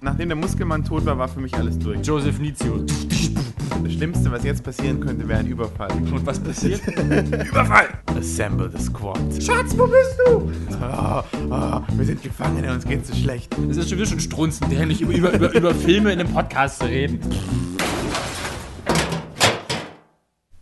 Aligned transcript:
Nachdem 0.00 0.28
der 0.28 0.36
Muskelmann 0.36 0.84
tot 0.84 1.04
war, 1.06 1.18
war 1.18 1.26
für 1.26 1.40
mich 1.40 1.52
alles 1.54 1.76
durch. 1.76 1.98
Joseph 2.06 2.38
Nizio. 2.38 2.78
Das 3.82 3.92
Schlimmste, 3.92 4.30
was 4.30 4.44
jetzt 4.44 4.62
passieren 4.62 5.00
könnte, 5.00 5.26
wäre 5.26 5.40
ein 5.40 5.46
Überfall. 5.48 5.90
Und 5.90 6.24
was 6.24 6.38
passiert? 6.38 6.80
Überfall! 7.48 7.88
Assemble 8.16 8.70
the 8.70 8.80
Squad. 8.80 9.18
Schatz, 9.42 9.76
wo 9.76 9.88
bist 9.88 10.16
du? 10.24 10.52
Oh, 10.80 11.22
oh, 11.50 11.80
wir 11.96 12.04
sind 12.04 12.22
Gefangene, 12.22 12.72
uns 12.72 12.84
geht's 12.84 13.08
so 13.08 13.14
schlecht. 13.14 13.52
Es 13.68 13.76
ist 13.76 13.88
schon 13.88 13.98
wieder 13.98 14.06
schon 14.06 14.20
strunzend, 14.20 14.70
dämlich 14.70 15.00
über, 15.00 15.12
über, 15.14 15.32
über, 15.32 15.52
über 15.52 15.74
Filme 15.74 16.12
in 16.12 16.20
einem 16.20 16.32
Podcast 16.32 16.78
zu 16.78 16.86
reden. 16.86 17.18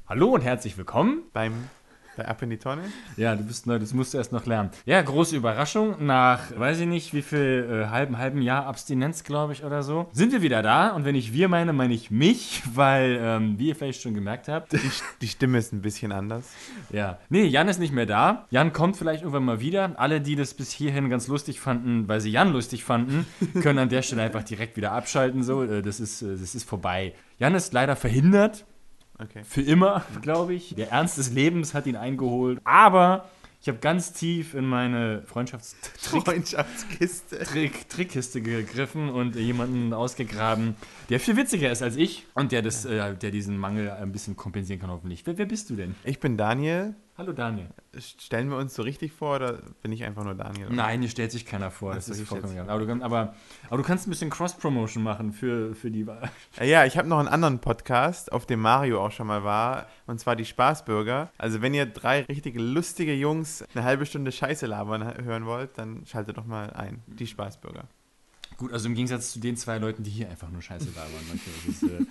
Hallo 0.06 0.28
und 0.28 0.40
herzlich 0.40 0.78
willkommen. 0.78 1.24
Beim 1.34 1.52
bei 2.16 2.26
Ab 2.26 2.42
in 2.42 2.50
die 2.50 2.58
Tonne? 2.58 2.82
Ja, 3.16 3.36
du 3.36 3.44
bist 3.44 3.66
neu, 3.66 3.78
das 3.78 3.92
musst 3.94 4.14
du 4.14 4.18
erst 4.18 4.32
noch 4.32 4.46
lernen. 4.46 4.70
Ja, 4.84 5.00
große 5.00 5.36
Überraschung. 5.36 6.04
Nach, 6.04 6.40
weiß 6.56 6.80
ich 6.80 6.86
nicht, 6.86 7.14
wie 7.14 7.22
viel, 7.22 7.84
äh, 7.84 7.90
halben, 7.90 8.18
halben 8.18 8.42
Jahr 8.42 8.66
Abstinenz, 8.66 9.24
glaube 9.24 9.52
ich, 9.52 9.64
oder 9.64 9.82
so, 9.82 10.08
sind 10.12 10.32
wir 10.32 10.42
wieder 10.42 10.62
da. 10.62 10.88
Und 10.90 11.04
wenn 11.04 11.14
ich 11.14 11.32
wir 11.32 11.48
meine, 11.48 11.72
meine 11.72 11.94
ich 11.94 12.10
mich, 12.10 12.62
weil, 12.74 13.18
ähm, 13.20 13.58
wie 13.58 13.68
ihr 13.68 13.76
vielleicht 13.76 14.02
schon 14.02 14.14
gemerkt 14.14 14.48
habt. 14.48 14.72
Die, 14.72 14.80
die 15.20 15.28
Stimme 15.28 15.58
ist 15.58 15.72
ein 15.72 15.82
bisschen 15.82 16.12
anders. 16.12 16.50
Ja. 16.90 17.18
Nee, 17.28 17.44
Jan 17.44 17.68
ist 17.68 17.78
nicht 17.78 17.92
mehr 17.92 18.06
da. 18.06 18.46
Jan 18.50 18.72
kommt 18.72 18.96
vielleicht 18.96 19.22
irgendwann 19.22 19.44
mal 19.44 19.60
wieder. 19.60 19.92
Alle, 19.96 20.20
die 20.20 20.36
das 20.36 20.54
bis 20.54 20.70
hierhin 20.70 21.10
ganz 21.10 21.28
lustig 21.28 21.60
fanden, 21.60 22.08
weil 22.08 22.20
sie 22.20 22.30
Jan 22.30 22.52
lustig 22.52 22.84
fanden, 22.84 23.26
können 23.62 23.78
an 23.78 23.88
der 23.88 24.02
Stelle 24.02 24.22
einfach 24.22 24.42
direkt 24.42 24.76
wieder 24.76 24.92
abschalten. 24.92 25.42
So, 25.42 25.62
äh, 25.62 25.82
das 25.82 26.00
ist, 26.00 26.22
äh, 26.22 26.36
das 26.36 26.54
ist 26.54 26.68
vorbei. 26.68 27.12
Jan 27.38 27.54
ist 27.54 27.72
leider 27.72 27.96
verhindert. 27.96 28.64
Okay. 29.18 29.42
Für 29.44 29.62
immer, 29.62 30.04
glaube 30.22 30.54
ich. 30.54 30.74
Der 30.74 30.90
Ernst 30.90 31.18
des 31.18 31.30
Lebens 31.30 31.74
hat 31.74 31.86
ihn 31.86 31.96
eingeholt. 31.96 32.60
Aber 32.64 33.28
ich 33.66 33.68
habe 33.68 33.78
ganz 33.78 34.12
tief 34.12 34.54
in 34.54 34.66
meine 34.66 35.22
Freundschaftstrick 35.22 36.22
Freundschaftskiste 36.24 37.38
Trick, 37.40 37.88
Trickkiste 37.88 38.40
gegriffen 38.40 39.08
und 39.08 39.34
jemanden 39.34 39.92
ausgegraben, 39.92 40.76
der 41.08 41.18
viel 41.18 41.36
witziger 41.36 41.72
ist 41.72 41.82
als 41.82 41.96
ich 41.96 42.26
und 42.34 42.52
der, 42.52 42.62
das, 42.62 42.84
äh, 42.84 43.16
der 43.16 43.30
diesen 43.30 43.58
Mangel 43.58 43.90
ein 43.90 44.12
bisschen 44.12 44.36
kompensieren 44.36 44.80
kann, 44.80 44.90
hoffentlich. 44.90 45.26
Wer, 45.26 45.38
wer 45.38 45.46
bist 45.46 45.70
du 45.70 45.74
denn? 45.74 45.94
Ich 46.04 46.20
bin 46.20 46.36
Daniel. 46.36 46.94
Hallo 47.18 47.32
Daniel. 47.32 47.68
Stellen 47.98 48.50
wir 48.50 48.58
uns 48.58 48.74
so 48.74 48.82
richtig 48.82 49.10
vor 49.10 49.36
oder 49.36 49.54
bin 49.80 49.90
ich 49.90 50.04
einfach 50.04 50.22
nur 50.22 50.34
Daniel? 50.34 50.68
Nein, 50.68 51.00
hier 51.00 51.08
stellt 51.08 51.32
sich 51.32 51.46
keiner 51.46 51.70
vor. 51.70 51.94
Das, 51.94 52.04
das 52.06 52.18
ist 52.18 52.28
vollkommen 52.28 52.52
egal. 52.52 52.68
Aber, 52.68 52.84
du, 52.84 53.02
aber, 53.02 53.34
aber 53.68 53.76
du 53.78 53.82
kannst 53.82 54.06
ein 54.06 54.10
bisschen 54.10 54.28
Cross-Promotion 54.28 55.02
machen 55.02 55.32
für, 55.32 55.74
für 55.74 55.90
die. 55.90 56.06
Ja, 56.62 56.84
ich 56.84 56.98
habe 56.98 57.08
noch 57.08 57.18
einen 57.18 57.28
anderen 57.28 57.60
Podcast, 57.60 58.32
auf 58.32 58.44
dem 58.44 58.60
Mario 58.60 59.02
auch 59.02 59.12
schon 59.12 59.28
mal 59.28 59.44
war, 59.44 59.86
und 60.06 60.20
zwar 60.20 60.36
die 60.36 60.44
Spaßbürger. 60.44 61.30
Also, 61.38 61.62
wenn 61.62 61.72
ihr 61.72 61.86
drei 61.86 62.20
richtige 62.24 62.60
lustige 62.60 63.14
Jungs 63.14 63.64
eine 63.74 63.84
halbe 63.84 64.04
Stunde 64.04 64.30
Scheiße 64.30 64.66
labern 64.66 65.24
hören 65.24 65.46
wollt, 65.46 65.78
dann 65.78 66.04
schaltet 66.04 66.36
doch 66.36 66.44
mal 66.44 66.68
ein. 66.74 67.02
Die 67.06 67.26
Spaßbürger. 67.26 67.84
Gut, 68.56 68.72
also 68.72 68.88
im 68.88 68.94
Gegensatz 68.94 69.32
zu 69.32 69.38
den 69.38 69.56
zwei 69.56 69.76
Leuten, 69.76 70.02
die 70.02 70.10
hier 70.10 70.30
einfach 70.30 70.50
nur 70.50 70.62
Scheiße 70.62 70.86
labern. 70.94 71.40
Ist, 71.68 71.82
äh, 71.82 72.06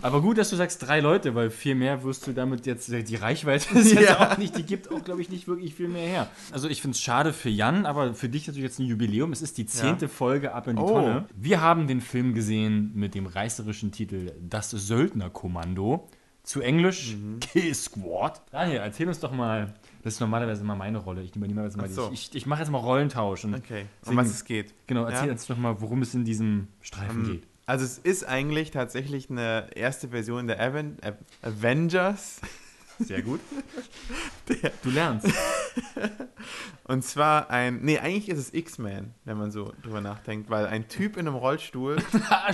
aber 0.00 0.22
gut, 0.22 0.38
dass 0.38 0.48
du 0.48 0.56
sagst 0.56 0.86
drei 0.86 1.00
Leute, 1.00 1.34
weil 1.34 1.50
viel 1.50 1.74
mehr 1.74 2.02
wirst 2.04 2.26
du 2.26 2.32
damit 2.32 2.64
jetzt, 2.64 2.90
die 2.90 3.16
Reichweite 3.16 3.78
ist 3.78 3.92
jetzt 3.92 4.08
ja. 4.08 4.32
auch 4.32 4.38
nicht, 4.38 4.56
die 4.56 4.62
gibt 4.62 4.90
auch, 4.90 5.04
glaube 5.04 5.20
ich, 5.20 5.28
nicht 5.28 5.46
wirklich 5.46 5.74
viel 5.74 5.88
mehr 5.88 6.06
her. 6.06 6.30
Also 6.52 6.68
ich 6.68 6.80
finde 6.80 6.94
es 6.94 7.02
schade 7.02 7.34
für 7.34 7.50
Jan, 7.50 7.84
aber 7.84 8.14
für 8.14 8.30
dich 8.30 8.46
natürlich 8.46 8.64
jetzt 8.64 8.78
ein 8.78 8.86
Jubiläum. 8.86 9.32
Es 9.32 9.42
ist 9.42 9.58
die 9.58 9.66
zehnte 9.66 10.06
ja. 10.06 10.10
Folge 10.10 10.54
Ab 10.54 10.68
in 10.68 10.76
die 10.76 10.82
oh. 10.82 10.88
Tonne. 10.88 11.26
Wir 11.36 11.60
haben 11.60 11.86
den 11.86 12.00
Film 12.00 12.32
gesehen 12.32 12.92
mit 12.94 13.14
dem 13.14 13.26
reißerischen 13.26 13.92
Titel 13.92 14.32
Das 14.40 14.70
Söldnerkommando. 14.70 16.08
Zu 16.44 16.60
Englisch 16.60 17.16
mhm. 17.16 17.40
Squad. 17.74 18.42
Daniel, 18.52 18.78
erzähl 18.78 19.08
uns 19.08 19.18
doch 19.18 19.32
mal, 19.32 19.74
das 20.02 20.14
ist 20.14 20.20
normalerweise 20.20 20.60
immer 20.60 20.76
meine 20.76 20.98
Rolle. 20.98 21.22
Ich 21.22 21.34
nehme 21.34 21.48
niemals 21.48 21.76
mal 21.76 21.88
so. 21.88 22.10
Ich, 22.12 22.28
ich, 22.28 22.34
ich 22.36 22.46
mache 22.46 22.60
jetzt 22.60 22.70
mal 22.70 22.78
Rollentausch. 22.78 23.44
Und 23.44 23.54
okay, 23.54 23.86
um 24.04 24.16
was 24.16 24.28
es 24.28 24.44
geht. 24.44 24.74
Genau, 24.86 25.06
erzähl 25.06 25.26
ja? 25.26 25.32
uns 25.32 25.46
doch 25.46 25.56
mal, 25.56 25.80
worum 25.80 26.02
es 26.02 26.14
in 26.14 26.24
diesem 26.24 26.68
Streifen 26.82 27.22
um, 27.22 27.32
geht. 27.32 27.44
Also 27.66 27.84
es 27.86 27.96
ist 27.96 28.24
eigentlich 28.24 28.70
tatsächlich 28.70 29.30
eine 29.30 29.68
erste 29.74 30.08
Version 30.08 30.46
der 30.46 30.60
Aven 30.60 30.98
Avengers. 31.42 32.40
Sehr 32.98 33.22
gut. 33.22 33.40
Der, 34.48 34.72
du 34.82 34.90
lernst. 34.90 35.26
Und 36.86 37.02
zwar 37.02 37.48
ein, 37.48 37.80
nee, 37.80 37.98
eigentlich 37.98 38.28
ist 38.28 38.38
es 38.38 38.52
X-Men, 38.52 39.14
wenn 39.24 39.38
man 39.38 39.50
so 39.50 39.72
drüber 39.82 40.02
nachdenkt, 40.02 40.50
weil 40.50 40.66
ein 40.66 40.86
Typ 40.86 41.16
in 41.16 41.26
einem 41.26 41.36
Rollstuhl 41.36 41.96
ah, 42.28 42.52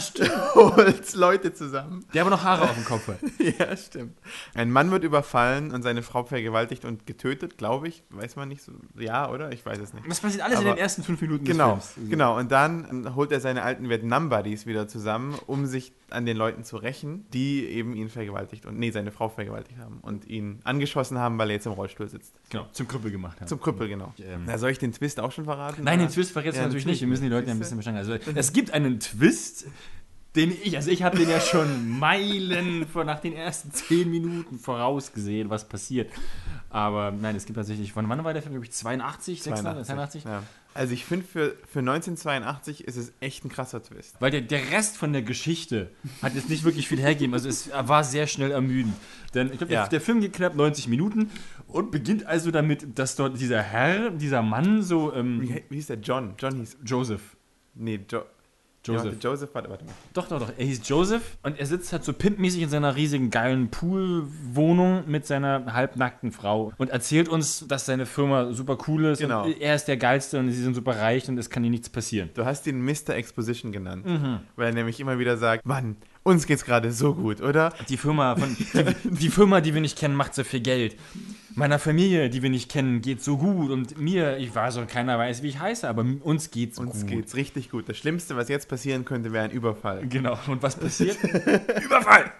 holt 0.54 1.14
Leute 1.14 1.52
zusammen. 1.52 2.06
Der 2.14 2.22
aber 2.22 2.30
noch 2.30 2.44
Haare 2.44 2.62
auf 2.62 2.74
dem 2.74 2.84
Kopf 2.84 3.08
hat. 3.08 3.18
ja, 3.58 3.76
stimmt. 3.76 4.16
Ein 4.54 4.70
Mann 4.70 4.92
wird 4.92 5.02
überfallen 5.02 5.72
und 5.72 5.82
seine 5.82 6.02
Frau 6.02 6.22
vergewaltigt 6.22 6.84
und 6.84 7.06
getötet, 7.08 7.58
glaube 7.58 7.88
ich. 7.88 8.04
Weiß 8.10 8.36
man 8.36 8.48
nicht 8.48 8.62
so. 8.62 8.70
Ja, 8.96 9.28
oder? 9.30 9.50
Ich 9.50 9.66
weiß 9.66 9.78
es 9.80 9.92
nicht. 9.92 10.08
Das 10.08 10.20
passiert 10.20 10.44
alles 10.44 10.58
aber, 10.58 10.68
in 10.68 10.76
den 10.76 10.80
ersten 10.80 11.02
fünf 11.02 11.20
Minuten 11.20 11.44
genau, 11.44 11.74
des 11.74 11.90
Films. 11.94 12.10
Genau, 12.10 12.38
und 12.38 12.52
dann 12.52 13.16
holt 13.16 13.32
er 13.32 13.40
seine 13.40 13.64
alten 13.64 13.88
Vietnam-Buddies 13.88 14.64
wieder 14.64 14.86
zusammen, 14.86 15.34
um 15.48 15.66
sich 15.66 15.92
an 16.08 16.24
den 16.24 16.36
Leuten 16.36 16.62
zu 16.62 16.76
rächen, 16.76 17.26
die 17.32 17.66
eben 17.66 17.96
ihn 17.96 18.08
vergewaltigt 18.08 18.64
und, 18.66 18.78
nee, 18.78 18.92
seine 18.92 19.10
Frau 19.10 19.28
vergewaltigt 19.28 19.78
haben 19.80 19.98
und 20.02 20.29
ihn 20.30 20.60
angeschossen 20.64 21.18
haben, 21.18 21.38
weil 21.38 21.50
er 21.50 21.56
jetzt 21.56 21.66
im 21.66 21.72
Rollstuhl 21.72 22.08
sitzt. 22.08 22.34
Genau, 22.50 22.66
zum 22.72 22.88
Krüppel 22.88 23.10
gemacht 23.10 23.40
haben. 23.40 23.48
Zum 23.48 23.60
Krüppel, 23.60 23.88
genau. 23.88 24.14
Ähm, 24.18 24.44
Na, 24.46 24.58
soll 24.58 24.70
ich 24.70 24.78
den 24.78 24.92
Twist 24.92 25.20
auch 25.20 25.32
schon 25.32 25.44
verraten? 25.44 25.82
Nein, 25.84 25.98
den 25.98 26.08
Twist 26.08 26.32
verrätst 26.32 26.56
ja, 26.56 26.62
du 26.62 26.68
natürlich 26.68 26.86
nicht. 26.86 27.00
Wir 27.00 27.08
müssen 27.08 27.24
die 27.24 27.28
Leute 27.28 27.50
ein 27.50 27.58
bisschen 27.58 27.76
beschreiben. 27.76 27.96
Also, 27.96 28.12
es 28.12 28.52
gibt 28.52 28.72
einen 28.72 29.00
Twist, 29.00 29.66
den 30.36 30.52
ich, 30.62 30.76
also 30.76 30.90
ich 30.90 31.02
habe 31.02 31.18
den 31.18 31.28
ja 31.28 31.40
schon 31.40 31.98
Meilen 31.98 32.86
vor, 32.86 33.04
nach 33.04 33.20
den 33.20 33.32
ersten 33.32 33.72
zehn 33.72 34.10
Minuten 34.10 34.58
vorausgesehen, 34.58 35.50
was 35.50 35.68
passiert. 35.68 36.10
Aber 36.68 37.10
nein, 37.10 37.34
es 37.34 37.46
gibt 37.46 37.56
tatsächlich, 37.56 37.92
von 37.92 38.08
wann 38.08 38.22
war 38.22 38.32
der 38.32 38.42
Film, 38.42 38.54
glaube 38.54 38.66
ich, 38.66 38.72
82, 38.72 39.42
82, 39.42 39.86
82? 39.86 40.24
Ja. 40.24 40.42
Also 40.72 40.94
ich 40.94 41.04
finde, 41.04 41.26
für, 41.26 41.56
für 41.66 41.80
1982 41.80 42.84
ist 42.84 42.96
es 42.96 43.12
echt 43.20 43.44
ein 43.44 43.48
krasser 43.48 43.82
Twist. 43.82 44.16
Weil 44.20 44.30
der, 44.30 44.40
der 44.40 44.70
Rest 44.70 44.96
von 44.96 45.12
der 45.12 45.22
Geschichte 45.22 45.90
hat 46.22 46.34
jetzt 46.34 46.48
nicht 46.48 46.62
wirklich 46.62 46.86
viel 46.86 47.00
hergegeben. 47.00 47.34
Also 47.34 47.48
es 47.48 47.70
war 47.72 48.04
sehr 48.04 48.26
schnell 48.26 48.52
ermüdend. 48.52 48.94
Denn 49.34 49.50
ich 49.50 49.58
glaube, 49.58 49.72
ja. 49.72 49.82
der, 49.82 49.90
der, 49.90 50.00
Film 50.00 50.20
geht 50.20 50.32
knapp 50.32 50.54
90 50.54 50.86
Minuten 50.88 51.30
und 51.66 51.90
beginnt 51.90 52.24
also 52.26 52.50
damit, 52.50 52.98
dass 52.98 53.16
dort 53.16 53.40
dieser 53.40 53.62
Herr, 53.62 54.10
dieser 54.10 54.42
Mann 54.42 54.82
so... 54.82 55.12
Ähm, 55.12 55.42
wie, 55.42 55.64
wie 55.68 55.74
hieß 55.76 55.88
der? 55.88 55.98
John? 55.98 56.34
John 56.38 56.56
hieß... 56.56 56.78
Joseph. 56.84 57.36
Nee, 57.74 58.00
jo 58.10 58.22
Joseph. 58.84 59.14
Ja, 59.22 59.30
Joseph, 59.30 59.50
warte, 59.52 59.68
warte 59.68 59.84
mal. 59.84 59.92
Doch, 60.14 60.28
doch, 60.28 60.40
doch. 60.40 60.52
Er 60.56 60.64
hieß 60.64 60.80
Joseph 60.84 61.36
und 61.42 61.58
er 61.58 61.66
sitzt 61.66 61.92
halt 61.92 62.02
so 62.02 62.14
pimpmäßig 62.14 62.62
in 62.62 62.68
seiner 62.70 62.96
riesigen, 62.96 63.30
geilen 63.30 63.70
Poolwohnung 63.70 65.04
mit 65.06 65.26
seiner 65.26 65.74
halbnackten 65.74 66.32
Frau 66.32 66.72
und 66.78 66.88
erzählt 66.88 67.28
uns, 67.28 67.66
dass 67.68 67.84
seine 67.84 68.06
Firma 68.06 68.52
super 68.52 68.78
cool 68.88 69.04
ist 69.06 69.18
genau. 69.18 69.46
er 69.46 69.74
ist 69.74 69.84
der 69.84 69.98
Geilste 69.98 70.38
und 70.38 70.50
sie 70.50 70.62
sind 70.62 70.74
super 70.74 70.96
reich 70.98 71.28
und 71.28 71.36
es 71.36 71.50
kann 71.50 71.62
ihnen 71.62 71.72
nichts 71.72 71.90
passieren. 71.90 72.30
Du 72.34 72.44
hast 72.46 72.66
ihn 72.66 72.82
Mr. 72.82 73.10
Exposition 73.10 73.70
genannt, 73.70 74.06
mhm. 74.06 74.40
weil 74.56 74.68
er 74.68 74.74
nämlich 74.74 74.98
immer 74.98 75.18
wieder 75.18 75.36
sagt, 75.36 75.66
Mann, 75.66 75.96
uns 76.22 76.46
geht's 76.46 76.64
gerade 76.64 76.90
so 76.92 77.14
gut, 77.14 77.42
oder? 77.42 77.74
Die 77.88 77.98
Firma, 77.98 78.36
von, 78.36 78.56
die, 78.56 78.94
die 79.10 79.28
Firma, 79.28 79.60
die 79.60 79.74
wir 79.74 79.82
nicht 79.82 79.98
kennen, 79.98 80.14
macht 80.14 80.34
so 80.34 80.42
viel 80.42 80.60
Geld 80.60 80.96
meiner 81.54 81.78
Familie, 81.78 82.30
die 82.30 82.42
wir 82.42 82.50
nicht 82.50 82.70
kennen, 82.70 83.00
geht 83.00 83.22
so 83.22 83.36
gut 83.36 83.70
und 83.70 83.98
mir, 83.98 84.38
ich 84.38 84.54
weiß 84.54 84.74
so, 84.74 84.84
keiner 84.86 85.18
weiß, 85.18 85.42
wie 85.42 85.48
ich 85.48 85.58
heiße, 85.58 85.88
aber 85.88 86.04
uns 86.22 86.50
geht's 86.50 86.78
uns 86.78 86.92
gut. 86.92 87.02
Uns 87.02 87.10
geht's 87.10 87.36
richtig 87.36 87.70
gut. 87.70 87.88
Das 87.88 87.96
Schlimmste, 87.96 88.36
was 88.36 88.48
jetzt 88.48 88.68
passieren 88.68 89.04
könnte, 89.04 89.32
wäre 89.32 89.44
ein 89.44 89.50
Überfall. 89.50 90.06
Genau. 90.06 90.38
Und 90.46 90.62
was 90.62 90.76
passiert? 90.76 91.18
Überfall! 91.84 92.32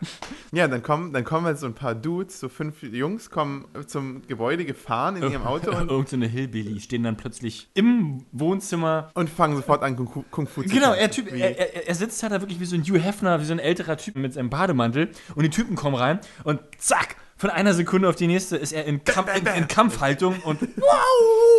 Ja, 0.53 0.69
dann 0.69 0.82
kommen, 0.82 1.12
dann 1.12 1.25
kommen 1.25 1.47
halt 1.47 1.59
so 1.59 1.66
ein 1.66 1.75
paar 1.75 1.94
Dudes, 1.94 2.41
so 2.41 2.49
fünf 2.49 2.82
Jungs, 2.82 3.31
kommen 3.31 3.66
zum 3.87 4.26
Gebäude 4.26 4.65
gefahren 4.65 5.16
in 5.16 5.31
ihrem 5.31 5.44
Auto. 5.44 5.70
und 5.70 5.91
Irgendeine 5.91 6.26
Hillbilly 6.26 6.81
stehen 6.81 7.03
dann 7.03 7.16
plötzlich 7.16 7.69
im 7.75 8.25
Wohnzimmer. 8.32 9.10
Und 9.15 9.31
fangen 9.31 9.56
sofort 9.56 9.82
an, 9.82 9.97
Kung, 9.97 10.25
Kung 10.31 10.47
Fu 10.47 10.62
zu 10.62 10.69
Genau, 10.69 10.93
er, 10.93 11.10
typ, 11.10 11.32
er, 11.32 11.59
er, 11.59 11.88
er, 11.88 11.94
sitzt 11.94 12.22
halt 12.22 12.32
da 12.32 12.41
wirklich 12.41 12.60
wie 12.60 12.65
so 12.65 12.76
ein 12.76 12.82
Hugh 12.82 12.99
Hefner, 12.99 13.41
wie 13.41 13.44
so 13.44 13.53
ein 13.53 13.59
älterer 13.59 13.97
Typ 13.97 14.16
mit 14.16 14.34
seinem 14.34 14.50
Bademantel. 14.50 15.10
Und 15.34 15.43
die 15.43 15.50
Typen 15.50 15.76
kommen 15.76 15.97
rein 15.97 16.20
und 16.44 16.60
zack, 16.78 17.16
von 17.40 17.48
einer 17.48 17.72
Sekunde 17.72 18.06
auf 18.06 18.16
die 18.16 18.26
nächste 18.26 18.58
ist 18.58 18.72
er 18.72 18.84
in, 18.84 19.02
Kamp 19.02 19.30
in, 19.34 19.46
in 19.46 19.66
Kampfhaltung 19.66 20.40
und 20.40 20.60
wow! 20.76 21.50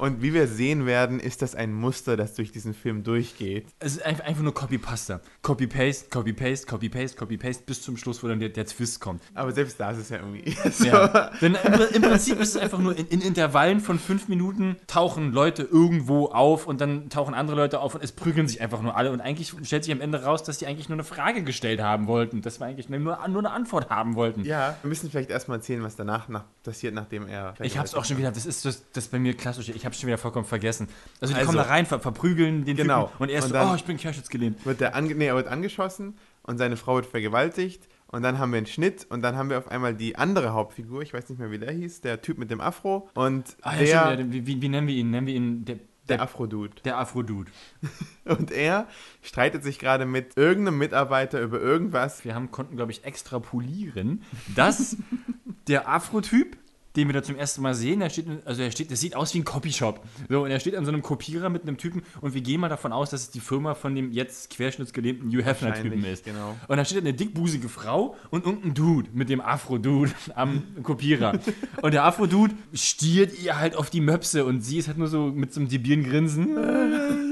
Und 0.00 0.22
wie 0.22 0.32
wir 0.32 0.46
sehen 0.46 0.86
werden, 0.86 1.20
ist 1.20 1.42
das 1.42 1.54
ein 1.54 1.74
Muster, 1.74 2.16
das 2.16 2.34
durch 2.34 2.50
diesen 2.50 2.72
Film 2.72 3.02
durchgeht. 3.02 3.66
Es 3.80 3.96
ist 3.96 4.02
einfach, 4.02 4.42
nur 4.42 4.54
Copy-Pasta. 4.54 5.20
Copy-Paste, 5.42 6.08
Copy-Paste, 6.08 6.66
Copy-Paste, 6.66 7.18
Copy-Paste, 7.18 7.64
bis 7.66 7.82
zum 7.82 7.98
Schluss, 7.98 8.22
wo 8.22 8.28
dann 8.28 8.40
der, 8.40 8.48
der 8.48 8.64
Twist 8.64 9.00
kommt. 9.00 9.22
Aber 9.34 9.52
selbst 9.52 9.78
da 9.78 9.90
ist 9.90 9.98
es 9.98 10.08
ja 10.08 10.16
irgendwie. 10.16 10.56
So. 10.70 10.86
Ja. 10.86 11.30
Denn 11.40 11.56
im, 11.92 12.02
Prinzip 12.02 12.38
ist 12.40 12.50
es 12.50 12.56
einfach 12.56 12.78
nur 12.78 12.96
in, 12.96 13.08
in, 13.08 13.20
Intervallen 13.20 13.80
von 13.80 13.98
fünf 13.98 14.28
Minuten 14.28 14.76
tauchen 14.86 15.32
Leute 15.32 15.62
irgendwo 15.64 16.26
auf 16.26 16.66
und 16.66 16.80
dann 16.80 17.10
tauchen 17.10 17.34
andere 17.34 17.56
Leute 17.56 17.80
auf 17.80 17.96
und 17.96 18.04
es 18.04 18.12
prügeln 18.12 18.46
sich 18.46 18.60
einfach 18.60 18.80
nur 18.80 18.96
alle. 18.96 19.10
Und 19.10 19.20
eigentlich 19.20 19.52
stellt 19.64 19.84
sich 19.84 19.92
am 19.92 20.00
Ende 20.00 20.22
raus, 20.22 20.44
dass 20.44 20.58
die 20.58 20.66
eigentlich 20.66 20.88
nur 20.88 20.96
eine 20.96 21.04
Frage 21.04 21.42
gestellt 21.42 21.82
haben 21.82 22.06
wollten. 22.06 22.40
Dass 22.40 22.60
wir 22.60 22.66
eigentlich 22.66 22.88
nur, 22.88 22.98
nur 23.00 23.16
eine 23.16 23.50
Antwort 23.50 23.90
haben 23.90 24.14
wollten. 24.14 24.44
Ja, 24.44 24.76
wir 24.82 24.88
müssen 24.88 25.10
vielleicht 25.10 25.30
erstmal 25.30 25.58
erzählen, 25.58 25.82
was 25.82 25.96
danach 25.96 26.28
nach, 26.28 26.44
passiert, 26.62 26.94
nachdem 26.94 27.26
er. 27.26 27.54
Ich 27.60 27.76
hab's 27.76 27.94
auch 27.94 28.04
schon 28.04 28.16
wieder, 28.16 28.30
das 28.30 28.46
ist 28.46 28.64
das, 28.64 28.84
das 28.92 29.08
bei 29.08 29.18
mir 29.18 29.36
klassisch. 29.36 29.68
Ich 29.68 29.84
hab's 29.90 30.00
schon 30.00 30.08
wieder 30.08 30.18
vollkommen 30.18 30.46
vergessen. 30.46 30.88
Also 31.20 31.34
die 31.34 31.40
also, 31.40 31.52
kommen 31.52 31.64
da 31.64 31.70
rein, 31.70 31.86
ver 31.86 32.00
verprügeln 32.00 32.64
den 32.64 32.76
genau. 32.76 33.06
Typen 33.06 33.22
und 33.22 33.28
er 33.28 33.38
ist 33.38 33.44
und 33.46 33.52
so, 33.52 33.58
oh, 33.58 33.74
ich 33.74 33.84
bin 33.84 33.96
querschnittsgelähmt. 33.96 34.64
Wird 34.64 34.80
der 34.80 34.94
ange 34.94 35.14
nee, 35.14 35.26
er 35.26 35.36
wird 35.36 35.48
angeschossen 35.48 36.16
und 36.42 36.58
seine 36.58 36.76
Frau 36.76 36.96
wird 36.96 37.06
vergewaltigt 37.06 37.88
und 38.12 38.22
dann 38.22 38.38
haben 38.38 38.50
wir 38.50 38.58
einen 38.58 38.66
Schnitt 38.66 39.06
und 39.08 39.22
dann 39.22 39.36
haben 39.36 39.50
wir 39.50 39.58
auf 39.58 39.68
einmal 39.68 39.94
die 39.94 40.16
andere 40.16 40.52
Hauptfigur, 40.52 41.02
ich 41.02 41.14
weiß 41.14 41.28
nicht 41.28 41.38
mehr, 41.38 41.50
wie 41.50 41.58
der 41.58 41.72
hieß, 41.72 42.00
der 42.00 42.22
Typ 42.22 42.38
mit 42.38 42.50
dem 42.50 42.60
Afro 42.60 43.08
und 43.14 43.56
ah, 43.62 43.76
der... 43.76 43.86
Ja, 43.86 44.18
wie, 44.18 44.46
wie, 44.46 44.60
wie, 44.60 44.68
nennen 44.68 44.88
wir 44.88 44.94
ihn? 44.94 45.10
Nennen 45.10 45.26
wir 45.26 45.34
ihn 45.34 45.64
der 45.64 45.78
Der 46.08 46.22
Afro-Dude. 46.22 46.74
Der 46.84 46.98
Afro-Dude. 46.98 47.52
Und 48.24 48.50
er 48.50 48.88
streitet 49.22 49.62
sich 49.62 49.78
gerade 49.78 50.06
mit 50.06 50.36
irgendeinem 50.36 50.78
Mitarbeiter 50.78 51.40
über 51.40 51.60
irgendwas. 51.60 52.24
Wir 52.24 52.34
haben, 52.34 52.50
konnten, 52.50 52.74
glaube 52.74 52.90
ich, 52.90 53.04
extrapolieren, 53.04 54.24
dass 54.56 54.96
der 55.68 55.88
Afro-Typ, 55.88 56.56
den 56.96 57.08
wir 57.08 57.12
da 57.12 57.22
zum 57.22 57.36
ersten 57.36 57.62
Mal 57.62 57.74
sehen, 57.74 58.00
der 58.00 58.10
steht, 58.10 58.26
also 58.44 58.62
er 58.62 58.70
steht, 58.70 58.90
das 58.90 59.00
sieht 59.00 59.14
aus 59.14 59.32
wie 59.34 59.38
ein 59.38 59.44
Copyshop. 59.44 60.04
So, 60.28 60.44
und 60.44 60.50
er 60.50 60.58
steht 60.58 60.74
an 60.74 60.84
so 60.84 60.90
einem 60.90 61.02
Kopierer 61.02 61.48
mit 61.48 61.62
einem 61.62 61.76
Typen 61.76 62.02
und 62.20 62.34
wir 62.34 62.40
gehen 62.40 62.60
mal 62.60 62.68
davon 62.68 62.92
aus, 62.92 63.10
dass 63.10 63.22
es 63.22 63.30
die 63.30 63.40
Firma 63.40 63.74
von 63.74 63.94
dem 63.94 64.10
jetzt 64.12 64.50
querschnittsgelähmten 64.50 65.30
Hugh 65.30 65.44
Hefner-Typen 65.44 66.04
ist. 66.04 66.24
genau. 66.24 66.56
Und 66.66 66.76
da 66.76 66.84
steht 66.84 66.98
eine 66.98 67.14
dickbusige 67.14 67.68
Frau 67.68 68.16
und 68.30 68.44
irgendein 68.44 68.74
Dude 68.74 69.08
mit 69.12 69.28
dem 69.28 69.40
Afro-Dude 69.40 70.12
am 70.34 70.62
Kopierer. 70.82 71.38
und 71.82 71.94
der 71.94 72.04
Afro-Dude 72.04 72.54
stiert 72.72 73.40
ihr 73.40 73.58
halt 73.58 73.76
auf 73.76 73.90
die 73.90 74.00
Möpse 74.00 74.44
und 74.44 74.62
sie 74.62 74.78
ist 74.78 74.88
halt 74.88 74.98
nur 74.98 75.08
so 75.08 75.26
mit 75.26 75.54
so 75.54 75.60
einem 75.60 75.68
debilen 75.68 76.02
Grinsen. 76.02 76.56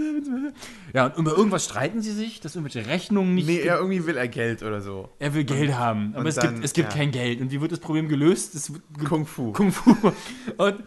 Ja, 0.92 1.06
und 1.06 1.18
über 1.18 1.36
irgendwas 1.36 1.64
streiten 1.64 2.00
sie 2.02 2.12
sich, 2.12 2.40
dass 2.40 2.56
irgendwelche 2.56 2.88
Rechnungen 2.88 3.34
nicht. 3.34 3.46
Nee, 3.46 3.60
er 3.60 3.78
irgendwie 3.78 4.06
will 4.06 4.16
er 4.16 4.28
Geld 4.28 4.62
oder 4.62 4.80
so. 4.80 5.08
Er 5.18 5.34
will 5.34 5.44
Geld 5.44 5.74
haben, 5.74 6.10
aber 6.12 6.20
und 6.20 6.26
es, 6.26 6.34
dann, 6.36 6.54
gibt, 6.54 6.64
es 6.64 6.72
gibt 6.72 6.92
ja. 6.92 6.98
kein 6.98 7.10
Geld. 7.10 7.40
Und 7.40 7.50
wie 7.50 7.60
wird 7.60 7.72
das 7.72 7.80
Problem 7.80 8.08
gelöst? 8.08 8.70
Ge- 8.96 9.04
Kung 9.06 9.26
Fu. 9.26 9.52
Kung 9.52 9.72
Fu. 9.72 9.94
Und, 10.56 10.82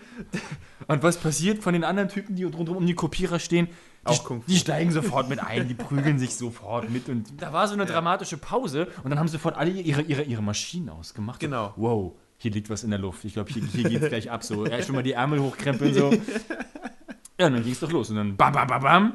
und 0.87 1.03
was 1.03 1.17
passiert 1.17 1.61
von 1.63 1.73
den 1.73 1.83
anderen 1.83 2.09
Typen, 2.09 2.35
die 2.35 2.43
rundherum 2.43 2.77
um 2.77 2.85
die 2.85 2.95
Kopierer 2.95 3.39
stehen? 3.39 3.67
Die, 3.67 4.07
Auch 4.07 4.23
Kung 4.23 4.41
Fu. 4.41 4.49
die 4.49 4.57
steigen 4.57 4.91
sofort 4.91 5.29
mit 5.29 5.39
ein, 5.39 5.67
die 5.67 5.73
prügeln 5.75 6.17
sich 6.17 6.35
sofort 6.35 6.89
mit. 6.89 7.07
Und 7.07 7.39
da 7.41 7.53
war 7.53 7.67
so 7.67 7.73
eine 7.75 7.85
dramatische 7.87 8.37
Pause 8.37 8.87
und 9.03 9.11
dann 9.11 9.19
haben 9.19 9.27
sofort 9.27 9.55
alle 9.57 9.69
ihre, 9.71 10.01
ihre, 10.01 10.23
ihre 10.23 10.41
Maschinen 10.41 10.89
ausgemacht. 10.89 11.39
Genau. 11.39 11.73
Wow, 11.75 12.13
hier 12.37 12.51
liegt 12.51 12.69
was 12.71 12.83
in 12.83 12.89
der 12.89 12.99
Luft. 12.99 13.23
Ich 13.23 13.33
glaube, 13.33 13.51
hier, 13.53 13.63
hier 13.63 13.89
geht 13.89 14.01
es 14.01 14.09
gleich 14.09 14.31
ab. 14.31 14.43
So, 14.43 14.65
ja, 14.65 14.81
schon 14.81 14.95
mal 14.95 15.03
die 15.03 15.13
Ärmel 15.13 15.39
hochkrempeln. 15.39 15.93
So. 15.93 16.11
Ja, 17.41 17.47
und 17.47 17.53
dann 17.53 17.63
ging 17.63 17.73
es 17.73 17.79
doch 17.79 17.91
los. 17.91 18.09
Und 18.11 18.17
dann 18.17 18.37
bam, 18.37 18.53
bam, 18.53 18.67
bam, 18.67 18.81
bam. 18.83 19.13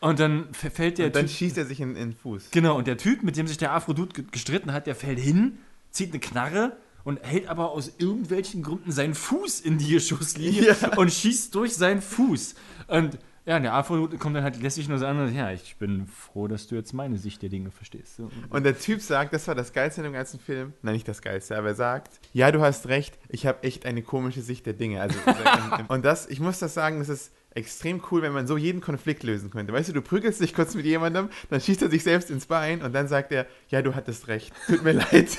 Und 0.00 0.18
dann 0.20 0.52
fällt 0.52 0.98
der 0.98 1.06
Und 1.06 1.16
dann 1.16 1.26
Typ. 1.26 1.36
schießt 1.36 1.58
er 1.58 1.64
sich 1.64 1.80
in, 1.80 1.90
in 1.90 2.10
den 2.10 2.12
Fuß. 2.12 2.50
Genau, 2.50 2.76
und 2.76 2.86
der 2.86 2.98
Typ, 2.98 3.22
mit 3.22 3.36
dem 3.36 3.46
sich 3.46 3.56
der 3.56 3.72
Afrodut 3.72 4.14
ge- 4.14 4.24
gestritten 4.30 4.72
hat, 4.72 4.86
der 4.86 4.94
fällt 4.94 5.18
hin, 5.20 5.58
zieht 5.90 6.10
eine 6.10 6.20
Knarre 6.20 6.76
und 7.04 7.22
hält 7.22 7.46
aber 7.48 7.70
aus 7.70 7.92
irgendwelchen 7.98 8.62
Gründen 8.62 8.92
seinen 8.92 9.14
Fuß 9.14 9.60
in 9.60 9.78
die 9.78 9.90
Geschosslinie 9.92 10.76
Ja. 10.80 10.96
und 10.96 11.12
schießt 11.12 11.54
durch 11.54 11.74
seinen 11.74 12.02
Fuß. 12.02 12.54
Und 12.88 13.18
ja, 13.44 13.58
der 13.58 13.74
Afrodut 13.74 14.16
kommt 14.20 14.36
dann 14.36 14.44
halt 14.44 14.60
lässig 14.62 14.88
nur 14.88 14.98
so 14.98 15.06
an 15.06 15.18
und 15.18 15.34
ja, 15.34 15.50
ich 15.50 15.76
bin 15.76 16.06
froh, 16.06 16.46
dass 16.46 16.68
du 16.68 16.76
jetzt 16.76 16.92
meine 16.92 17.18
Sicht 17.18 17.42
der 17.42 17.48
Dinge 17.48 17.72
verstehst. 17.72 18.16
So. 18.16 18.30
Und 18.50 18.62
der 18.64 18.78
Typ 18.78 19.00
sagt, 19.00 19.32
das 19.32 19.48
war 19.48 19.56
das 19.56 19.72
Geilste 19.72 20.00
in 20.00 20.04
dem 20.04 20.12
ganzen 20.12 20.38
Film. 20.38 20.72
Nein, 20.82 20.94
nicht 20.94 21.08
das 21.08 21.22
Geilste, 21.22 21.56
aber 21.58 21.68
er 21.68 21.74
sagt, 21.74 22.20
ja, 22.32 22.52
du 22.52 22.60
hast 22.60 22.86
recht, 22.86 23.18
ich 23.28 23.46
habe 23.46 23.62
echt 23.64 23.84
eine 23.84 24.02
komische 24.02 24.42
Sicht 24.42 24.64
der 24.66 24.74
Dinge. 24.74 25.00
Also, 25.00 25.18
und 25.88 26.04
das, 26.04 26.28
ich 26.28 26.38
muss 26.38 26.60
das 26.60 26.74
sagen, 26.74 27.00
das 27.00 27.08
ist 27.08 27.32
extrem 27.54 28.02
cool, 28.10 28.22
wenn 28.22 28.32
man 28.32 28.46
so 28.46 28.56
jeden 28.56 28.80
Konflikt 28.80 29.22
lösen 29.22 29.50
könnte. 29.50 29.72
Weißt 29.72 29.88
du, 29.88 29.92
du 29.92 30.02
prügelst 30.02 30.40
dich 30.40 30.54
kurz 30.54 30.74
mit 30.74 30.84
jemandem, 30.86 31.28
dann 31.50 31.60
schießt 31.60 31.82
er 31.82 31.90
sich 31.90 32.02
selbst 32.02 32.30
ins 32.30 32.46
Bein 32.46 32.82
und 32.82 32.92
dann 32.94 33.08
sagt 33.08 33.32
er, 33.32 33.46
ja, 33.68 33.82
du 33.82 33.94
hattest 33.94 34.28
recht, 34.28 34.52
tut 34.66 34.82
mir 34.82 34.92
leid. 35.12 35.38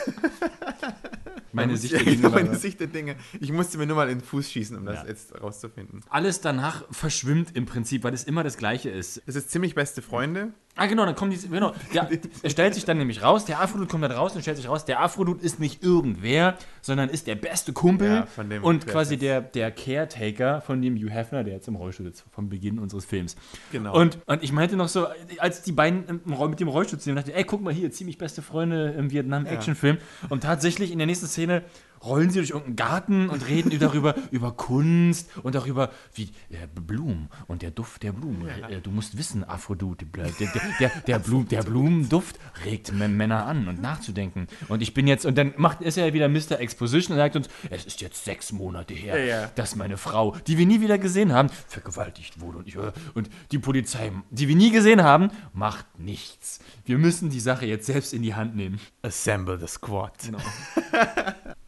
Meine 1.52 1.78
Sicht 1.78 1.94
der 1.94 2.04
Dinge. 2.04 2.30
Meine 2.30 2.56
Sicht 2.56 2.80
der 2.80 2.88
Dinge. 2.88 3.16
Ich 3.40 3.52
musste 3.52 3.78
mir 3.78 3.86
nur 3.86 3.96
mal 3.96 4.10
in 4.10 4.20
den 4.20 4.24
Fuß 4.26 4.52
schießen, 4.52 4.76
um 4.76 4.86
das 4.86 5.04
Ja. 5.04 5.08
jetzt 5.08 5.40
rauszufinden. 5.40 6.02
Alles 6.10 6.42
danach 6.42 6.84
verschwimmt 6.92 7.56
im 7.56 7.66
Prinzip, 7.66 8.04
weil 8.04 8.14
es 8.14 8.24
immer 8.24 8.44
das 8.44 8.58
Gleiche 8.58 8.90
ist. 8.90 9.22
Es 9.28 9.36
ist 9.36 9.52
ziemlich 9.52 9.76
beste 9.76 10.02
Freunde. 10.02 10.54
Ah, 10.76 10.88
genau, 10.88 11.06
dann 11.06 11.14
kommen 11.14 11.30
die. 11.30 11.38
Genau, 11.48 11.74
ja, 11.92 12.10
es 12.42 12.52
stellt 12.52 12.74
sich 12.74 12.84
dann 12.84 12.98
nämlich 12.98 13.22
raus, 13.22 13.46
der 13.46 13.62
Afrodut 13.62 13.90
kommt 13.90 14.04
dann 14.04 14.12
raus 14.12 14.36
und 14.36 14.42
stellt 14.42 14.58
sich 14.58 14.68
raus, 14.68 14.86
der 14.86 15.02
Afrodut 15.02 15.44
ist 15.44 15.60
nicht 15.60 15.84
irgendwer, 15.84 16.58
sondern 16.82 17.10
ist 17.10 17.28
der 17.28 17.36
beste 17.36 17.74
Kumpel 17.74 18.10
Ja, 18.10 18.26
von 18.26 18.50
dem 18.50 18.64
und 18.64 18.88
quasi 18.88 19.18
der, 19.18 19.42
der 19.42 19.70
Caretaker 19.70 20.62
von 20.62 20.82
dem 20.82 20.96
Hugh 20.96 21.12
Hefner, 21.12 21.44
der 21.44 21.54
jetzt 21.54 21.68
im 21.68 21.76
Rollstuhl 21.76 22.08
sitzt, 22.08 22.26
vom 22.32 22.50
Beginn 22.50 22.80
unseres 22.80 23.06
Films. 23.06 23.36
Genau. 23.72 23.96
Und, 23.96 24.18
und 24.26 24.42
ich 24.42 24.52
meinte 24.52 24.76
noch 24.76 24.88
so, 24.88 25.08
als 25.38 25.62
die 25.62 25.72
beiden 25.72 26.06
im 26.08 26.22
mit 26.50 26.60
dem 26.60 26.68
Rollstuhl 26.68 27.00
sind, 27.00 27.16
dachte 27.16 27.32
ich, 27.32 27.38
ey, 27.38 27.44
guck 27.44 27.62
mal 27.62 27.74
hier, 27.74 27.92
ziemlich 27.92 28.18
beste 28.18 28.42
Freunde 28.42 28.96
im 28.98 29.12
Vietnam-Actionfilm. 29.12 29.98
Und 30.30 30.42
tatsächlich 30.44 30.92
in 30.92 30.98
der 30.98 31.08
nächsten 31.08 31.28
Szene 31.28 31.64
rollen 32.04 32.30
sie 32.30 32.40
durch 32.40 32.52
irgendeinen 32.52 32.76
Garten 32.76 33.30
und 33.30 33.48
reden 33.48 33.78
darüber, 33.80 34.16
über 34.32 34.52
Kunst 34.52 35.30
und 35.44 35.56
darüber, 35.56 35.92
wie 36.14 36.30
äh, 36.50 36.68
Blumen 36.74 37.30
und 37.48 37.62
der 37.62 37.72
Duft 37.72 38.04
der 38.04 38.12
Blumen. 38.12 38.48
Äh, 38.48 38.82
du 38.82 38.92
musst 38.92 39.18
wissen, 39.18 39.44
Aphrodite, 39.44 40.06
der, 40.06 40.30
der, 40.32 40.52
der, 40.80 40.90
der, 41.08 41.20
Blum, 41.20 41.48
der 41.48 41.64
Blumenduft 41.64 42.40
regt 42.66 42.92
Männer 42.94 43.46
an 43.46 43.68
und 43.68 43.82
nachzudenken. 43.82 44.48
Und 44.70 44.82
ich 44.82 44.94
bin 44.94 45.08
jetzt, 45.08 45.26
und 45.26 45.38
dann 45.38 45.54
macht 45.58 45.82
ist 45.82 45.98
er 45.98 46.14
wieder 46.14 46.30
Mr. 46.30 46.60
Exposition 46.60 47.16
und 47.16 47.20
sagt 47.20 47.36
uns, 47.36 47.50
es 47.70 47.86
ist 47.86 48.02
jetzt 48.02 48.24
sechs 48.26 48.52
Monate 48.52 48.94
her, 48.94 49.18
Ja, 49.20 49.42
ja. 49.42 49.52
dass 49.56 49.76
meine 49.76 49.98
Frau, 49.98 50.36
die 50.48 50.58
wir 50.58 50.66
nie 50.66 50.82
wieder 50.82 50.98
gesehen 50.98 51.34
haben, 51.34 51.50
vergewaltigt 51.68 52.40
wurde. 52.40 52.60
Und, 52.60 52.68
ich, 52.68 52.76
äh, 52.76 52.92
und 53.14 53.30
die 53.52 53.60
Polizei, 53.60 54.12
die 54.30 54.48
wir 54.48 54.56
nie 54.56 54.72
gesehen 54.72 55.04
haben, 55.04 55.30
macht 55.54 56.00
nichts. 56.00 56.60
Wir 56.86 56.98
müssen 56.98 57.30
die 57.30 57.40
Sache 57.40 57.66
jetzt 57.66 57.86
selbst 57.86 58.14
in 58.14 58.22
die 58.22 58.36
Hand 58.36 58.56
nehmen. 58.56 58.80
Assemble 59.02 59.60
the 59.60 59.68
Squad. 59.68 60.14
Genau. 60.26 60.40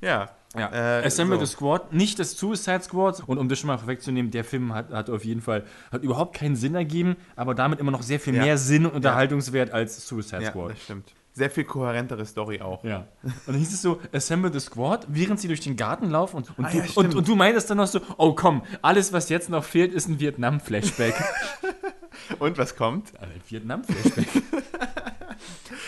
Ja. 0.02 0.25
Ja, 0.58 1.00
Äh, 1.02 1.06
Assemble 1.06 1.38
so. 1.40 1.46
the 1.46 1.52
Squad, 1.52 1.94
nicht 1.94 2.18
das 2.20 2.32
Suicide 2.38 2.82
Squad. 2.82 3.22
Und 3.28 3.38
um 3.38 3.50
das 3.50 3.60
schon 3.60 3.68
mal 3.68 3.78
vorwegzunehmen, 3.78 4.32
der 4.32 4.44
Film 4.44 4.74
hat, 4.74 4.92
hat 4.92 5.10
auf 5.10 5.24
jeden 5.26 5.42
Fall 5.42 5.64
hat 5.92 6.04
überhaupt 6.04 6.36
keinen 6.36 6.56
Sinn 6.56 6.76
ergeben, 6.76 7.16
aber 7.36 7.54
damit 7.56 7.80
immer 7.80 7.92
noch 7.92 8.02
sehr 8.04 8.20
viel 8.20 8.36
Ja. 8.36 8.44
mehr 8.44 8.58
Sinn 8.58 8.86
und 8.86 8.94
Unterhaltungswert 8.94 9.72
als 9.72 10.08
Suicide 10.08 10.44
Ja, 10.44 10.50
Squad. 10.52 10.72
das 10.72 10.82
stimmt. 10.84 11.14
Sehr 11.34 11.50
viel 11.50 11.66
kohärentere 11.66 12.26
Story 12.26 12.62
auch. 12.62 12.82
Ja. 12.86 13.08
Und 13.24 13.34
dann 13.48 13.56
hieß 13.58 13.74
es 13.74 13.82
so, 13.82 14.00
Assemble 14.14 14.54
the 14.54 14.60
Squad, 14.62 15.06
während 15.10 15.38
sie 15.42 15.50
durch 15.50 15.60
den 15.60 15.76
Garten 15.76 16.10
laufen 16.10 16.38
und, 16.38 16.58
und, 16.58 16.64
Ah, 16.66 16.70
du, 16.72 16.78
ja, 16.78 16.84
und, 16.96 17.14
und 17.14 17.28
du 17.28 17.36
meintest 17.36 17.70
dann 17.70 17.76
noch 17.78 17.88
so, 17.88 18.00
oh 18.18 18.32
komm, 18.34 18.62
alles 18.82 19.12
was 19.12 19.28
jetzt 19.28 19.50
noch 19.50 19.66
fehlt, 19.66 19.92
ist 19.94 20.08
ein 20.08 20.20
Vietnam-Flashback. 20.20 21.14
Und 22.40 22.58
was 22.58 22.76
kommt? 22.78 23.12
Ein 23.22 23.30
Vietnam-Flashback. 23.50 24.28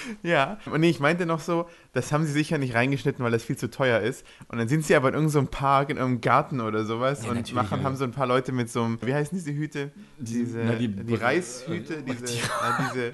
Ja. 0.24 0.57
Und 0.65 0.81
nee, 0.81 0.89
ich 0.89 1.00
meinte 1.00 1.25
noch 1.25 1.39
so, 1.39 1.68
das 1.94 2.12
haben 2.12 2.25
sie 2.25 2.31
sicher 2.31 2.57
nicht 2.57 2.74
reingeschnitten, 2.75 3.24
weil 3.24 3.31
das 3.31 3.44
viel 3.44 3.57
zu 3.57 3.69
teuer 3.69 4.00
ist. 4.01 4.25
Und 4.48 4.57
dann 4.57 4.68
sind 4.68 4.86
sie 4.86 4.95
aber 4.95 5.09
in 5.09 5.13
irgendeinem 5.15 5.45
so 5.45 5.51
Park, 5.51 5.89
in 5.89 5.98
irgendeinem 5.98 6.21
Garten 6.21 6.62
oder 6.62 6.86
sowas 6.86 7.24
Ja, 7.25 7.31
und 7.31 7.54
machen, 7.54 7.80
ja. 7.80 7.83
haben 7.86 7.95
so 7.95 8.04
ein 8.04 8.12
paar 8.12 8.27
Leute 8.27 8.51
mit 8.51 8.69
so 8.69 8.83
einem, 8.83 8.98
wie 9.01 9.13
heißen 9.13 9.38
diese 9.38 9.54
Hüte? 9.54 9.92
Diese, 10.18 10.59
na, 10.59 10.74
die- 10.74 10.88
die, 10.88 11.15
Reishüte, 11.15 12.01
diese, 12.07 12.25
die- 12.25 12.33
äh, 12.39 12.92
diese, 12.94 13.12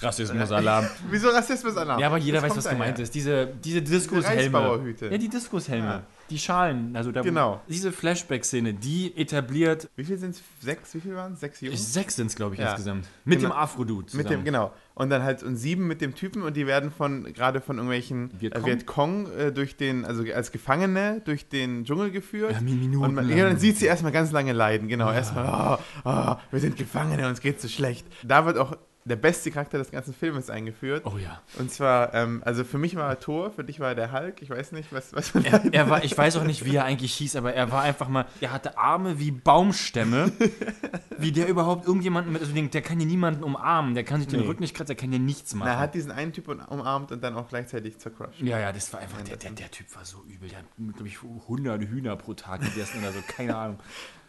Rassismus-Alarm. 0.00 0.86
wieso 1.10 1.28
Rassismus-Alarm? 1.28 2.00
Ja, 2.00 2.06
aber 2.08 2.18
jeder 2.18 2.40
Das 2.40 2.50
weiß, 2.50 2.56
was 2.58 2.68
gemeint 2.70 2.98
ist. 2.98 3.14
Diese, 3.14 3.46
diese 3.46 3.82
Diskushelme. 3.82 4.36
Reisbauerhüte. 4.58 5.06
Ja, 5.06 5.18
die 5.18 5.28
Diskushelme. 5.28 6.02
Ja. 6.26 6.30
Die 6.30 6.38
Schalen. 6.38 6.96
Also 6.96 7.12
da, 7.12 7.22
Genau. 7.22 7.60
Diese 7.68 7.92
Flashback-Szene, 7.92 8.74
die 8.74 9.16
etabliert 9.16 9.88
Wie 9.96 10.04
viel 10.04 10.18
sind 10.18 10.30
es? 10.34 10.42
Sechs? 10.60 10.94
Wie 10.94 11.00
viel 11.00 11.14
waren 11.14 11.34
es? 11.34 11.40
Sechs 11.40 11.60
Jungs? 11.60 11.92
Sechs 11.92 12.16
sind 12.16 12.26
es, 12.28 12.36
glaube 12.36 12.54
ich, 12.54 12.60
Ja. 12.60 12.68
insgesamt. 12.70 13.06
Mit 13.24 13.38
Genau. 13.40 13.50
dem 13.50 13.56
Afro-Dude 13.56 14.16
Mit 14.16 14.30
dem, 14.30 14.44
genau. 14.44 14.72
Und 14.94 15.10
dann 15.10 15.22
halt 15.22 15.42
und 15.42 15.56
sieben 15.56 15.86
mit 15.86 16.00
dem 16.00 16.14
Typen 16.14 16.42
und 16.42 16.56
die 16.56 16.66
werden 16.66 16.90
von 16.90 17.24
gerade 17.32 17.60
von 17.60 17.76
irgendwelchen 17.76 18.30
Vietcong? 18.40 18.62
Äh, 18.64 18.66
Vietcong 18.66 19.32
äh, 19.38 19.52
durch 19.52 19.76
den, 19.76 20.04
also 20.04 20.24
als 20.32 20.52
Gefangene 20.52 21.20
durch 21.24 21.48
den 21.48 21.84
Dschungel 21.84 22.10
geführt. 22.10 22.52
Ja, 22.52 22.60
Minuten 22.60 23.04
und 23.04 23.14
man, 23.14 23.28
ja, 23.28 23.48
dann 23.48 23.58
sieht 23.58 23.76
sie 23.78 23.86
erstmal 23.86 24.12
ganz 24.12 24.32
lange 24.32 24.52
leiden, 24.52 24.88
genau. 24.88 25.12
Erstmal, 25.12 25.78
oh, 25.78 25.82
oh, 26.04 26.36
wir 26.50 26.60
sind 26.60 26.76
Gefangene, 26.76 27.28
uns 27.28 27.40
geht's 27.40 27.62
so 27.62 27.68
schlecht. 27.68 28.06
Da 28.24 28.46
wird 28.46 28.56
auch 28.58 28.76
der 29.08 29.16
beste 29.16 29.50
Charakter 29.52 29.78
des 29.78 29.90
ganzen 29.92 30.12
Filmes 30.12 30.50
eingeführt. 30.50 31.02
Oh 31.06 31.16
ja. 31.16 31.40
Und 31.58 31.70
zwar, 31.70 32.12
ähm, 32.12 32.42
also 32.44 32.64
für 32.64 32.76
mich 32.76 32.96
war 32.96 33.08
er 33.08 33.20
Thor, 33.20 33.52
für 33.52 33.62
dich 33.62 33.78
war 33.78 33.90
er 33.90 33.94
der 33.94 34.12
Hulk. 34.12 34.42
Ich 34.42 34.50
weiß 34.50 34.72
nicht, 34.72 34.92
was, 34.92 35.12
was 35.14 35.32
Er, 35.34 35.62
er 35.72 35.88
war, 35.88 36.02
ich 36.04 36.16
weiß 36.18 36.36
auch 36.36 36.42
nicht, 36.44 36.64
wie 36.64 36.74
er 36.74 36.84
eigentlich 36.84 37.14
hieß, 37.14 37.36
aber 37.36 37.54
er 37.54 37.70
war 37.70 37.82
einfach 37.82 38.08
mal, 38.08 38.26
er 38.40 38.52
hatte 38.52 38.76
Arme 38.78 39.18
wie 39.20 39.30
Baumstämme. 39.30 40.32
wie 41.18 41.32
der 41.32 41.48
überhaupt 41.48 41.86
irgendjemanden 41.86 42.32
mit, 42.32 42.42
also 42.42 42.52
den, 42.52 42.68
der 42.70 42.82
kann 42.82 42.98
ja 43.00 43.06
niemanden 43.06 43.42
umarmen, 43.44 43.94
der 43.94 44.04
kann 44.04 44.20
sich 44.20 44.28
den 44.28 44.40
Nee. 44.40 44.46
Rücken 44.46 44.62
nicht 44.62 44.74
kratzen, 44.74 44.88
der 44.88 44.96
kann 44.96 45.12
ja 45.12 45.18
nichts 45.18 45.54
machen. 45.54 45.68
Na, 45.68 45.74
er 45.74 45.80
hat 45.80 45.94
diesen 45.94 46.10
einen 46.10 46.32
Typ 46.32 46.48
umarmt 46.48 47.12
und 47.12 47.22
dann 47.22 47.36
auch 47.36 47.48
gleichzeitig 47.48 47.98
zercrushed. 47.98 48.40
ja, 48.42 48.58
ja, 48.58 48.72
das 48.72 48.92
war 48.92 49.00
einfach, 49.00 49.22
der, 49.22 49.36
der, 49.36 49.52
der 49.52 49.70
Typ 49.70 49.94
war 49.94 50.04
so 50.04 50.22
übel. 50.28 50.48
Der 50.48 50.58
hat, 50.58 50.66
glaube 50.94 51.08
ich, 51.08 51.18
100 51.22 51.82
Hühner 51.84 52.16
pro 52.16 52.34
Tag 52.34 52.60
gegessen 52.60 52.98
oder 53.00 53.12
so, 53.12 53.20
keine 53.26 53.56
Ahnung. 53.56 53.78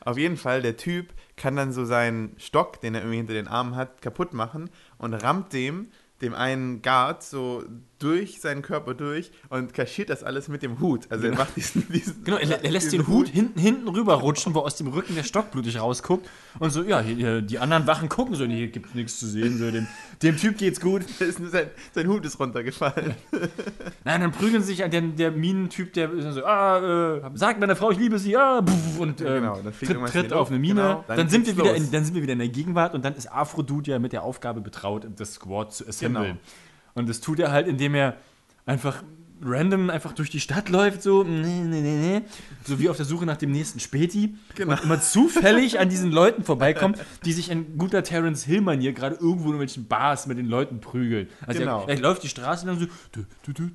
Auf 0.02 0.18
jeden 0.18 0.38
Fall, 0.38 0.62
der 0.62 0.78
Typ 0.78 1.14
kann 1.36 1.56
dann 1.56 1.72
so 1.72 1.86
seinen 1.86 2.36
Stock, 2.38 2.82
den 2.82 2.96
er 2.96 3.02
irgendwie 3.02 3.18
hinter 3.18 3.34
den 3.34 3.48
Armen 3.48 3.76
hat, 3.76 4.02
kaputt 4.02 4.34
machen 4.34 4.70
und 4.98 5.14
rammt 5.14 5.54
dem, 5.54 5.92
dem 6.22 6.34
einen 6.34 6.82
Guard 6.82 7.24
so 7.24 7.64
durch 8.00 8.42
seinen 8.42 8.62
Körper 8.62 8.94
durch 8.94 9.32
und 9.50 9.74
kaschiert 9.74 10.10
das 10.10 10.24
alles 10.24 10.48
mit 10.48 10.62
dem 10.62 10.80
Hut. 10.80 11.08
Also 11.10 11.28
er 11.28 11.36
macht 11.36 11.56
diesen, 11.56 11.88
diesen 11.92 12.24
Genau, 12.24 12.38
er, 12.38 12.64
er 12.64 12.72
lässt 12.72 12.92
den 12.94 13.08
Hut 13.08 13.28
hinten, 13.28 13.60
hinten 13.60 13.88
rüber 13.88 14.16
rutschen, 14.16 14.54
wo 14.54 14.60
aus 14.60 14.76
dem 14.76 14.88
Rücken 14.88 15.16
der 15.16 15.24
Stock 15.24 15.52
blutig 15.52 15.80
rausguckt. 15.80 16.30
Und 16.60 16.70
so, 16.72 16.84
ja, 16.84 17.02
hier, 17.02 17.42
die 17.42 17.60
anderen 17.60 17.88
Wachen 17.88 18.10
gucken 18.10 18.36
so, 18.36 18.46
hier 18.46 18.68
gibt's 18.68 18.94
nichts 18.94 19.20
zu 19.20 19.28
sehen. 19.28 19.58
So, 19.58 19.72
dem, 19.72 19.88
dem 20.22 20.38
Typ 20.38 20.58
geht's 20.58 20.80
gut. 20.80 21.04
Sein, 21.18 21.68
sein 21.94 22.08
Hut 22.08 22.26
ist 22.26 22.40
runtergefallen. 22.40 23.16
Nein, 24.04 24.22
dann 24.22 24.32
prügeln 24.32 24.64
sich 24.64 24.84
an 24.84 24.92
den, 24.92 25.16
der 25.16 25.32
Minentyp, 25.32 25.94
der 25.94 26.10
so, 26.32 26.44
ah, 26.46 27.18
äh, 27.18 27.38
sagt 27.38 27.60
meiner 27.60 27.76
Frau, 27.76 27.92
ich 27.92 27.98
liebe 27.98 28.20
sie, 28.20 28.36
ah, 28.36 28.64
und 29.00 29.22
ähm, 29.22 29.48
Genau, 29.48 29.62
dann 29.62 29.74
fliegt 29.74 29.94
tritt, 29.94 30.12
tritt 30.12 30.34
auf 30.34 30.50
eine 30.50 30.60
Mine. 30.60 30.82
genau, 30.82 31.04
dann, 31.08 31.18
dann 31.18 31.30
sind 31.30 31.48
wir 31.48 31.58
wieder 31.58 31.76
in, 31.76 31.92
dann 31.92 32.04
sind 32.04 32.16
wir 32.16 32.22
wieder 32.22 32.34
in 32.34 32.40
der 32.40 32.50
Gegenwart 32.50 32.94
und 32.94 33.06
dann 33.06 33.16
ist 33.16 33.32
Afrodute 33.32 33.92
ja 33.92 34.00
mit 34.00 34.14
der 34.14 34.24
Aufgabe 34.24 34.62
betraut, 34.62 35.08
das 35.16 35.34
Squad 35.34 35.74
zu 35.74 35.88
assemblen. 35.88 36.24
Genau. 36.24 36.38
Und 36.98 37.08
das 37.08 37.22
tut 37.22 37.40
er 37.40 37.52
halt, 37.52 37.68
indem 37.68 37.94
er 37.94 38.18
einfach 38.66 39.04
random 39.44 39.90
einfach 39.90 40.14
durch 40.14 40.30
die 40.30 40.40
Stadt 40.40 40.70
läuft, 40.70 41.02
so, 41.04 41.24
nee, 41.24 41.62
nee, 41.64 41.82
nee, 41.82 42.20
nee, 42.20 42.22
so 42.66 42.80
wie 42.80 42.90
auf 42.90 42.98
der 42.98 43.06
Suche 43.06 43.26
nach 43.26 43.38
dem 43.38 43.52
nächsten 43.52 43.80
Späti. 43.80 44.36
Genau. 44.56 44.74
Und 44.74 44.84
immer 44.84 45.02
zufällig 45.02 45.80
an 45.80 45.90
diesen 45.90 46.12
Leuten 46.12 46.44
vorbeikommt, 46.44 46.98
die 47.26 47.34
sich 47.34 47.50
in 47.50 47.78
guter 47.78 48.04
Terence 48.04 48.44
Hill-Manier 48.44 48.94
gerade 48.94 49.16
irgendwo 49.16 49.46
in 49.46 49.58
irgendwelchen 49.60 49.88
Bars 49.88 50.28
mit 50.28 50.38
den 50.38 50.46
Leuten 50.48 50.80
prügeln. 50.80 51.28
Also 51.46 51.60
Genau. 51.60 51.84
er, 51.84 51.90
er 51.96 52.00
läuft 52.00 52.24
die 52.24 52.30
Straße 52.30 52.66
lang 52.66 52.80
so, 52.80 52.86
dü, 53.16 53.26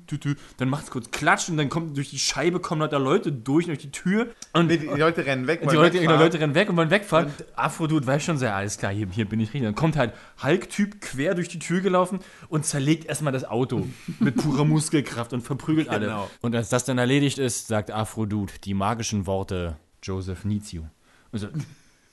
dü, 0.09 0.17
dü. 0.17 0.35
dann 0.57 0.69
macht 0.69 0.85
es 0.85 0.91
kurz 0.91 1.11
Klatsch 1.11 1.49
und 1.49 1.57
dann 1.57 1.69
kommt 1.69 1.95
durch 1.97 2.09
die 2.09 2.19
Scheibe 2.19 2.59
kommen 2.59 2.81
lauter 2.81 2.99
Leute 2.99 3.31
durch, 3.31 3.65
durch 3.65 3.79
die 3.79 3.91
Tür. 3.91 4.27
Und 4.53 4.67
Nee, 4.67 4.77
die, 4.77 4.87
die 4.87 4.99
Leute 4.99 5.25
rennen 5.25 5.47
weg. 5.47 5.61
die 5.67 5.75
Leute, 5.75 5.99
die. 5.99 6.05
Leute 6.05 6.39
rennen 6.39 6.55
weg 6.55 6.69
und 6.69 6.77
wollen 6.77 6.89
wegfahren. 6.89 7.25
Und 7.27 7.33
Afro-Dude 7.55 8.05
weiß 8.05 8.23
schon 8.23 8.37
sehr, 8.37 8.55
alles 8.55 8.77
klar, 8.77 8.91
hier, 8.91 9.07
hier 9.11 9.25
bin 9.25 9.39
ich 9.39 9.47
richtig. 9.49 9.63
Dann 9.63 9.75
kommt 9.75 9.95
halt 9.97 10.13
Hulk-Typ 10.43 11.01
quer 11.01 11.35
durch 11.35 11.47
die 11.49 11.59
Tür 11.59 11.81
gelaufen 11.81 12.19
und 12.49 12.65
zerlegt 12.65 13.05
erstmal 13.05 13.33
das 13.33 13.45
Auto 13.45 13.87
mit 14.19 14.35
purer 14.35 14.65
Muskelkraft 14.65 15.33
und 15.33 15.41
verprügelt 15.57 15.89
alle. 15.89 16.07
Genau. 16.07 16.29
Und 16.41 16.55
als 16.55 16.69
das 16.69 16.85
dann 16.85 16.97
erledigt 16.97 17.37
ist, 17.37 17.67
sagt 17.67 17.91
Afro-Dude 17.91 18.53
die 18.63 18.73
magischen 18.73 19.25
Worte 19.25 19.77
Joseph 20.01 20.45
needs 20.45 20.71
you. 20.71 20.83
Und 21.31 21.39
so, 21.39 21.47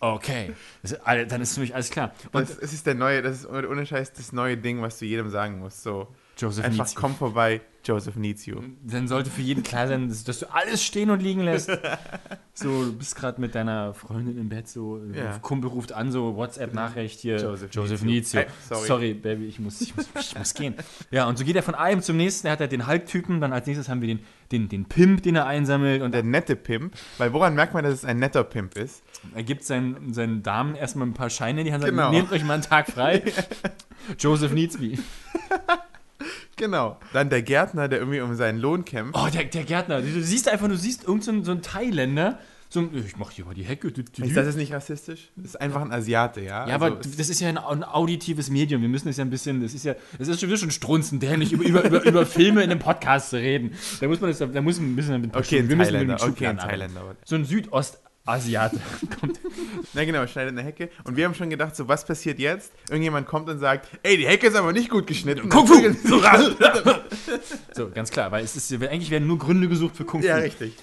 okay, 0.01 0.53
das 0.83 0.99
dann 1.05 1.41
ist 1.41 1.55
für 1.55 1.61
mich 1.61 1.75
alles 1.75 1.91
klar. 1.91 2.13
Und 2.33 2.49
Das, 2.49 2.59
das 2.59 2.73
ist 2.73 2.87
der 2.87 2.95
neue, 2.95 3.23
das 3.23 3.41
ist 3.41 3.47
ohne 3.47 3.85
Scheiß 3.87 4.13
das 4.13 4.33
neue 4.33 4.57
Ding, 4.57 4.83
was 4.83 4.99
du 4.99 5.05
jedem 5.05 5.31
sagen 5.31 5.59
musst. 5.59 5.83
So, 5.83 6.09
Joseph 6.41 6.65
einfach 6.65 6.85
needs 6.85 6.95
you. 6.95 7.01
komm 7.01 7.15
vorbei, 7.15 7.61
Joseph 7.85 8.17
needs 8.17 8.47
you. 8.47 8.61
Dann 8.83 9.09
sollte 9.09 9.31
für 9.31 9.43
jeden 9.43 9.63
klar 9.63 9.89
sein, 9.89 10.09
dass, 10.09 10.25
dass 10.25 10.39
du 10.41 10.53
alles 10.53 10.83
stehen 10.85 11.11
und 11.11 11.21
liegen 11.23 11.41
lässt. 11.43 11.71
So, 12.53 12.85
du 12.85 12.93
bist 12.93 13.17
gerade 13.17 13.41
mit 13.41 13.55
deiner 13.55 13.95
Freundin 13.95 14.37
im 14.37 14.51
Bett, 14.51 14.69
so, 14.69 15.01
Ja. 15.15 15.39
Kumpel 15.39 15.71
ruft 15.71 15.93
an, 15.93 16.13
so 16.13 16.37
WhatsApp-Nachricht 16.37 17.19
hier. 17.21 17.39
Joseph 17.39 17.71
Joseph 17.73 18.03
needs 18.03 18.35
needs 18.35 18.35
you. 18.35 18.41
you. 18.41 18.45
Hey, 18.47 18.53
sorry. 18.69 18.87
sorry. 18.87 19.15
Baby, 19.15 19.47
ich 19.47 19.59
muss, 19.61 19.81
ich, 19.81 19.97
muss, 19.97 20.07
ich 20.21 20.37
muss 20.37 20.53
gehen. 20.53 20.75
Ja, 21.11 21.27
und 21.27 21.39
so 21.39 21.45
geht 21.47 21.57
er 21.57 21.63
von 21.63 21.75
einem 21.75 22.03
zum 22.03 22.19
nächsten. 22.19 22.49
Er 22.49 22.53
hat 22.55 22.61
halt 22.61 22.73
den 22.73 22.87
Hulk-Typen, 22.87 23.41
dann 23.41 23.55
als 23.55 23.67
nächstes 23.67 23.89
haben 23.89 24.03
wir 24.03 24.09
den, 24.09 24.21
den, 24.53 24.69
den 24.69 24.85
Pimp, 24.85 25.23
den 25.23 25.37
er 25.37 25.47
einsammelt 25.47 26.03
und 26.03 26.13
Der 26.13 26.23
nette 26.23 26.55
Pimp, 26.55 26.93
weil 27.17 27.33
woran 27.33 27.55
merkt 27.55 27.73
man, 27.73 27.83
dass 27.83 27.95
es 27.95 28.05
ein 28.05 28.19
netter 28.19 28.45
Pimp 28.45 28.77
ist? 28.77 29.03
er 29.35 29.43
gibt 29.43 29.65
seinen, 29.65 30.13
seinen 30.13 30.43
Damen 30.43 30.75
erstmal 30.75 31.07
ein 31.07 31.15
paar 31.15 31.31
Scheine 31.31 31.61
in 31.61 31.67
die 31.67 31.73
Hand, 31.73 31.83
sagt, 31.83 31.93
Genau. 31.95 32.11
nehmt 32.11 32.31
euch 32.31 32.45
mal 32.45 32.55
einen 32.55 32.63
Tag 32.63 32.89
frei. 32.91 33.23
Joseph 34.19 34.53
needs 34.53 34.79
me. 34.79 34.99
Genau. 36.61 36.99
Dann 37.15 37.31
der 37.31 37.43
Gärtner, 37.43 37.89
der 37.89 37.99
irgendwie 37.99 38.21
um 38.21 38.35
seinen 38.37 38.59
Lohn 38.61 38.85
kämpft. 38.85 39.17
Oh, 39.19 39.27
der, 39.33 39.45
der 39.45 39.65
Gärtner. 39.65 40.03
Du, 40.03 40.23
siehst 40.23 40.49
einfach, 40.49 40.69
du 40.69 40.77
siehst 40.77 41.05
irgendeinen 41.05 41.43
so, 41.45 41.51
einen- 41.53 41.63
Thailänder, 41.63 42.39
so 42.69 42.81
ein, 42.81 42.91
ich 43.05 43.17
mach 43.17 43.31
hier 43.33 43.47
mal 43.47 43.55
die 43.55 43.63
Hecke. 43.65 43.89
Ist 43.89 44.37
das 44.37 44.47
jetzt 44.47 44.57
nicht 44.57 44.73
rassistisch? 44.73 45.31
Das 45.37 45.47
ist 45.47 45.61
einfach 45.61 45.81
ein 45.81 45.91
Asiate, 45.91 46.41
ja? 46.43 46.69
Ja, 46.69 46.75
Also 46.75 46.87
aber 46.87 46.91
das 46.97 47.29
ist 47.29 47.41
ja 47.41 47.49
ein, 47.49 47.59
ein 47.59 47.83
auditives 47.83 48.51
Medium. 48.51 48.83
Wir 48.83 48.89
müssen 48.91 49.09
es 49.09 49.17
ja 49.17 49.25
ein 49.25 49.31
bisschen, 49.31 49.61
das 49.63 49.75
ist 49.75 49.85
ja, 49.85 49.95
das 50.19 50.29
ist 50.29 50.39
schon, 50.41 50.57
schon 50.57 50.71
strunzendämlich, 50.71 51.51
über, 51.53 51.65
über, 51.65 51.83
über, 51.85 52.05
über 52.05 52.27
Filme 52.27 52.63
in 52.63 52.71
einem 52.71 52.79
Podcast 52.79 53.31
zu 53.31 53.37
reden. 53.39 53.73
Da 54.01 54.07
muss 54.07 54.21
man 54.21 54.31
das, 54.31 54.39
da 54.39 54.61
muss 54.61 54.79
man 54.79 54.93
ein 54.93 54.97
bisschen 54.97 55.21
mit 55.21 55.35
Okay, 55.35 55.61
ein 55.61 55.69
wir 55.69 55.77
müssen 55.77 55.93
mit 55.95 56.09
Thailänder. 56.09 56.25
Okay, 56.29 56.47
ein. 56.47 56.59
Thailänder. 56.59 57.17
So 57.25 57.35
ein 57.37 57.45
Südostasiate 57.45 58.77
kommt. 59.21 59.41
Na 59.93 60.05
genau, 60.05 60.27
schneidet 60.27 60.53
eine 60.53 60.63
Hecke. 60.63 60.89
Und 61.05 61.17
wir 61.17 61.25
haben 61.25 61.35
schon 61.35 61.51
gedacht, 61.51 61.75
so 61.75 61.89
was 61.89 62.05
passiert 62.05 62.39
jetzt? 62.39 62.73
Irgendjemand 62.89 63.27
kommt 63.27 63.49
und 63.49 63.59
sagt, 63.59 63.89
ey, 64.03 64.17
die 64.17 64.27
Hecke 64.27 64.47
ist 64.47 64.55
aber 64.55 64.73
nicht 64.73 64.89
gut 64.89 65.07
geschnitten. 65.07 65.49
Kung 65.49 65.67
Fu! 65.67 65.75
So, 67.75 67.91
ganz 67.91 68.11
klar, 68.11 68.31
weil 68.31 68.45
es 68.45 68.57
ist, 68.57 68.73
eigentlich 68.73 69.11
werden 69.11 69.27
nur 69.27 69.39
Gründe 69.39 69.69
gesucht 69.69 69.97
für 69.97 70.05
Kung 70.05 70.21
Fu. 70.21 70.27
Ja, 70.27 70.37
richtig. 70.37 70.75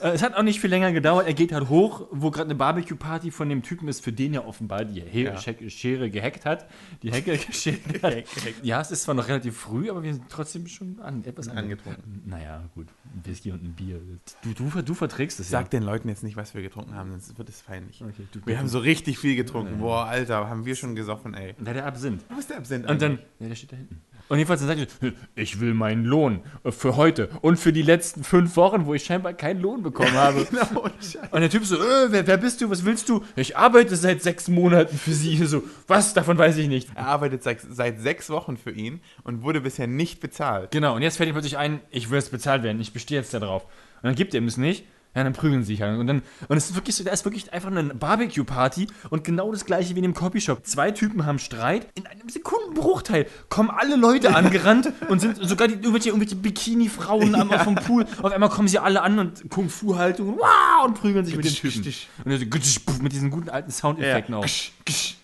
Äh, 0.00 0.10
es 0.10 0.22
hat 0.22 0.34
auch 0.34 0.42
nicht 0.42 0.60
viel 0.60 0.70
länger 0.70 0.92
gedauert. 0.92 1.26
Er 1.26 1.34
geht 1.34 1.52
halt 1.52 1.68
hoch, 1.68 2.06
wo 2.10 2.30
gerade 2.30 2.46
eine 2.48 2.54
Barbecue-Party 2.54 3.30
von 3.30 3.48
dem 3.48 3.62
Typen 3.62 3.88
ist, 3.88 4.02
für 4.04 4.12
den 4.12 4.34
ja 4.34 4.44
offenbar 4.44 4.84
die 4.84 5.00
He 5.00 5.24
Ja. 5.24 5.34
Sche- 5.36 5.70
Schere 5.70 6.10
gehackt 6.10 6.44
hat. 6.44 6.66
Die 7.02 7.10
Hecke 7.12 7.36
geschert 7.46 7.80
hat. 8.02 8.24
ja, 8.62 8.80
es 8.80 8.90
ist 8.90 9.02
zwar 9.04 9.14
noch 9.14 9.28
relativ 9.28 9.56
früh, 9.56 9.90
aber 9.90 10.02
wir 10.02 10.12
sind 10.12 10.24
trotzdem 10.28 10.66
schon 10.66 10.98
an, 11.00 11.24
etwas 11.24 11.48
ange- 11.48 11.56
Angetrunken. 11.58 12.22
Naja, 12.26 12.62
gut. 12.74 12.88
Ein 13.14 13.22
Whisky 13.24 13.52
und 13.52 13.62
ein 13.64 13.72
Bier. 13.74 14.00
Du, 14.42 14.52
du, 14.52 14.82
du 14.82 14.94
verträgst 14.94 15.40
es 15.40 15.48
Sag 15.50 15.70
den 15.70 15.82
Leuten 15.82 16.08
jetzt 16.08 16.22
nicht, 16.22 16.36
was 16.36 16.54
wir 16.54 16.62
getrunken 16.62 16.94
haben, 16.94 17.10
sonst 17.12 17.36
wird 17.38 17.48
es 17.48 17.62
peinlich. 17.62 18.00
ja. 18.00 18.06
Okay, 18.06 18.26
du, 18.32 18.40
Wir 18.44 18.58
haben 18.58 18.68
so 18.68 18.78
richtig 18.78 19.18
viel 19.18 19.36
getrunken. 19.36 19.78
Boah, 19.78 20.04
Alter, 20.06 20.48
haben 20.48 20.64
wir 20.66 20.74
schon 20.76 20.94
gesoffen, 20.94 21.34
ey. 21.34 21.54
Da 21.58 21.72
der 21.72 21.86
Absinth. 21.86 22.22
Wo 22.28 22.38
ist 22.38 22.50
der 22.50 22.58
Absinth 22.58 22.88
Und 22.88 23.00
dann, 23.02 23.18
ja, 23.40 23.48
der 23.48 23.54
steht 23.54 23.72
da 23.72 23.76
hinten. 23.76 24.00
Und 24.28 24.38
jedenfalls 24.38 24.60
dann 24.60 24.76
sagt 24.76 25.02
er, 25.02 25.12
ich 25.34 25.60
will 25.60 25.74
meinen 25.74 26.04
Lohn 26.04 26.40
äh, 26.64 26.72
für 26.72 26.96
heute 26.96 27.28
und 27.42 27.58
für 27.58 27.72
die 27.72 27.82
letzten 27.82 28.24
fünf 28.24 28.56
Wochen, 28.56 28.86
wo 28.86 28.94
ich 28.94 29.04
scheinbar 29.04 29.34
keinen 29.34 29.60
Lohn 29.60 29.82
bekommen 29.82 30.12
habe. 30.14 30.46
Genau. 30.50 30.90
Und 31.30 31.40
der 31.40 31.50
Typ 31.50 31.64
so, 31.64 31.76
äh, 31.76 32.10
wer, 32.10 32.26
wer 32.26 32.36
bist 32.36 32.60
du, 32.60 32.70
was 32.70 32.84
willst 32.84 33.08
du? 33.08 33.24
Ich 33.36 33.56
arbeite 33.56 33.94
seit 33.96 34.22
sechs 34.22 34.48
Monaten 34.48 34.96
für 34.96 35.12
sie. 35.12 35.36
So, 35.46 35.62
was, 35.86 36.14
davon 36.14 36.38
weiß 36.38 36.56
ich 36.56 36.68
nicht. 36.68 36.88
Er 36.94 37.06
arbeitet 37.06 37.42
seit, 37.42 37.60
seit 37.60 38.00
sechs 38.00 38.30
Wochen 38.30 38.56
für 38.56 38.70
ihn 38.70 39.00
und 39.22 39.42
wurde 39.42 39.60
bisher 39.60 39.86
nicht 39.86 40.20
bezahlt. 40.20 40.72
Genau, 40.72 40.96
und 40.96 41.02
jetzt 41.02 41.16
fällt 41.16 41.28
ihm 41.28 41.34
plötzlich 41.34 41.58
ein, 41.58 41.80
ich 41.90 42.10
will 42.10 42.18
jetzt 42.18 42.30
bezahlt 42.30 42.62
werden, 42.62 42.80
ich 42.80 42.92
bestehe 42.92 43.18
jetzt 43.18 43.32
darauf. 43.32 43.64
Und 43.64 44.04
dann 44.04 44.14
gibt 44.14 44.34
er 44.34 44.38
ihm 44.38 44.46
es 44.46 44.56
nicht. 44.56 44.84
Ja, 45.16 45.24
dann 45.24 45.32
prügeln 45.32 45.62
sie 45.62 45.72
sich 45.72 45.82
halt. 45.82 45.98
Und 45.98 46.06
dann, 46.06 46.22
und 46.46 46.58
es 46.58 46.68
ist 46.68 46.76
wirklich 46.76 46.94
so, 46.94 47.02
da 47.02 47.10
ist 47.10 47.24
wirklich 47.24 47.50
einfach 47.50 47.70
eine 47.70 47.94
Barbecue-Party 47.94 48.86
und 49.08 49.24
genau 49.24 49.50
das 49.50 49.64
gleiche 49.64 49.94
wie 49.94 50.00
in 50.00 50.02
dem 50.02 50.12
Copyshop. 50.12 50.66
Zwei 50.66 50.90
Typen 50.90 51.24
haben 51.24 51.38
Streit, 51.38 51.88
in 51.94 52.06
einem 52.06 52.28
Sekundenbruchteil 52.28 53.26
kommen 53.48 53.70
alle 53.70 53.96
Leute 53.96 54.36
angerannt 54.36 54.92
und 55.08 55.20
sind 55.20 55.36
sogar 55.36 55.68
die, 55.68 55.74
irgendwelche, 55.74 56.10
irgendwelche 56.10 56.36
Bikini-Frauen 56.36 57.34
am 57.34 57.50
vom 57.60 57.76
Pool. 57.76 58.04
Auf 58.20 58.30
einmal 58.30 58.50
kommen 58.50 58.68
sie 58.68 58.78
alle 58.78 59.00
an 59.00 59.18
und 59.18 59.48
Kung-Fu-Haltung 59.48 60.36
wow, 60.36 60.84
und 60.84 61.00
prügeln 61.00 61.24
sich 61.24 61.34
mit 61.34 61.46
den 61.46 61.54
Typen. 61.54 61.82
Und 62.24 62.30
er 62.30 62.38
so, 62.38 63.02
mit 63.02 63.12
diesen 63.12 63.30
guten 63.30 63.48
alten 63.48 63.70
Soundeffekten 63.70 64.34
auch. 64.34 64.42
Gutsch, 64.42 65.14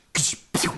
piu. 0.54 0.70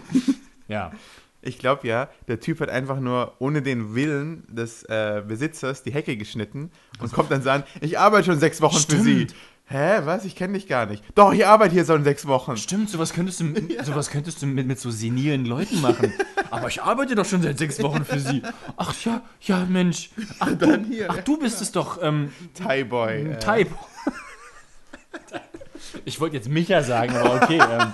Ja. 0.66 0.90
Ich 1.44 1.58
glaube 1.58 1.86
ja, 1.86 2.08
der 2.26 2.40
Typ 2.40 2.60
hat 2.60 2.70
einfach 2.70 3.00
nur 3.00 3.34
ohne 3.38 3.62
den 3.62 3.94
Willen 3.94 4.44
des 4.48 4.82
äh, 4.84 5.22
Besitzers 5.26 5.82
die 5.82 5.92
Hecke 5.92 6.16
geschnitten 6.16 6.70
und 7.00 7.12
kommt 7.12 7.30
dann 7.30 7.42
so 7.42 7.50
an, 7.50 7.64
ich 7.80 7.98
arbeite 7.98 8.24
schon 8.24 8.38
sechs 8.38 8.60
Wochen 8.60 8.78
für 8.78 9.00
Sie. 9.00 9.24
Stimmt. 9.24 9.34
Hä, 9.66 10.00
was? 10.04 10.26
Ich 10.26 10.36
kenne 10.36 10.54
dich 10.54 10.66
gar 10.66 10.84
nicht. 10.84 11.02
Doch, 11.14 11.32
ich 11.32 11.46
arbeite 11.46 11.72
hier 11.72 11.86
schon 11.86 12.04
sechs 12.04 12.26
Wochen. 12.26 12.56
Stimmt, 12.56 12.90
sowas 12.90 13.14
könntest 13.14 13.40
du, 13.40 13.54
sowas 13.84 14.10
könntest 14.10 14.42
du 14.42 14.46
mit, 14.46 14.66
mit 14.66 14.78
so 14.78 14.90
senilen 14.90 15.46
Leuten 15.46 15.80
machen. 15.80 16.12
Aber 16.50 16.68
ich 16.68 16.82
arbeite 16.82 17.14
doch 17.14 17.24
schon 17.24 17.42
seit 17.42 17.58
sechs 17.58 17.82
Wochen 17.82 18.04
für 18.04 18.18
sie. 18.18 18.42
Ach 18.76 18.94
ja, 19.04 19.22
ja, 19.40 19.64
Mensch. 19.64 20.10
Ach, 20.38 20.52
du, 20.52 20.84
hier, 20.84 21.10
ach, 21.10 21.16
ja. 21.16 21.22
du 21.22 21.38
bist 21.38 21.62
es 21.62 21.72
doch, 21.72 21.98
ähm, 22.02 22.30
Thai 22.52 22.84
Boy. 22.84 23.30
Äh, 23.30 23.38
Type. 23.38 23.70
Ich 26.04 26.20
wollte 26.20 26.36
jetzt 26.36 26.48
Micha 26.48 26.82
sagen, 26.82 27.16
aber 27.16 27.36
okay. 27.36 27.58
Ähm, 27.58 27.92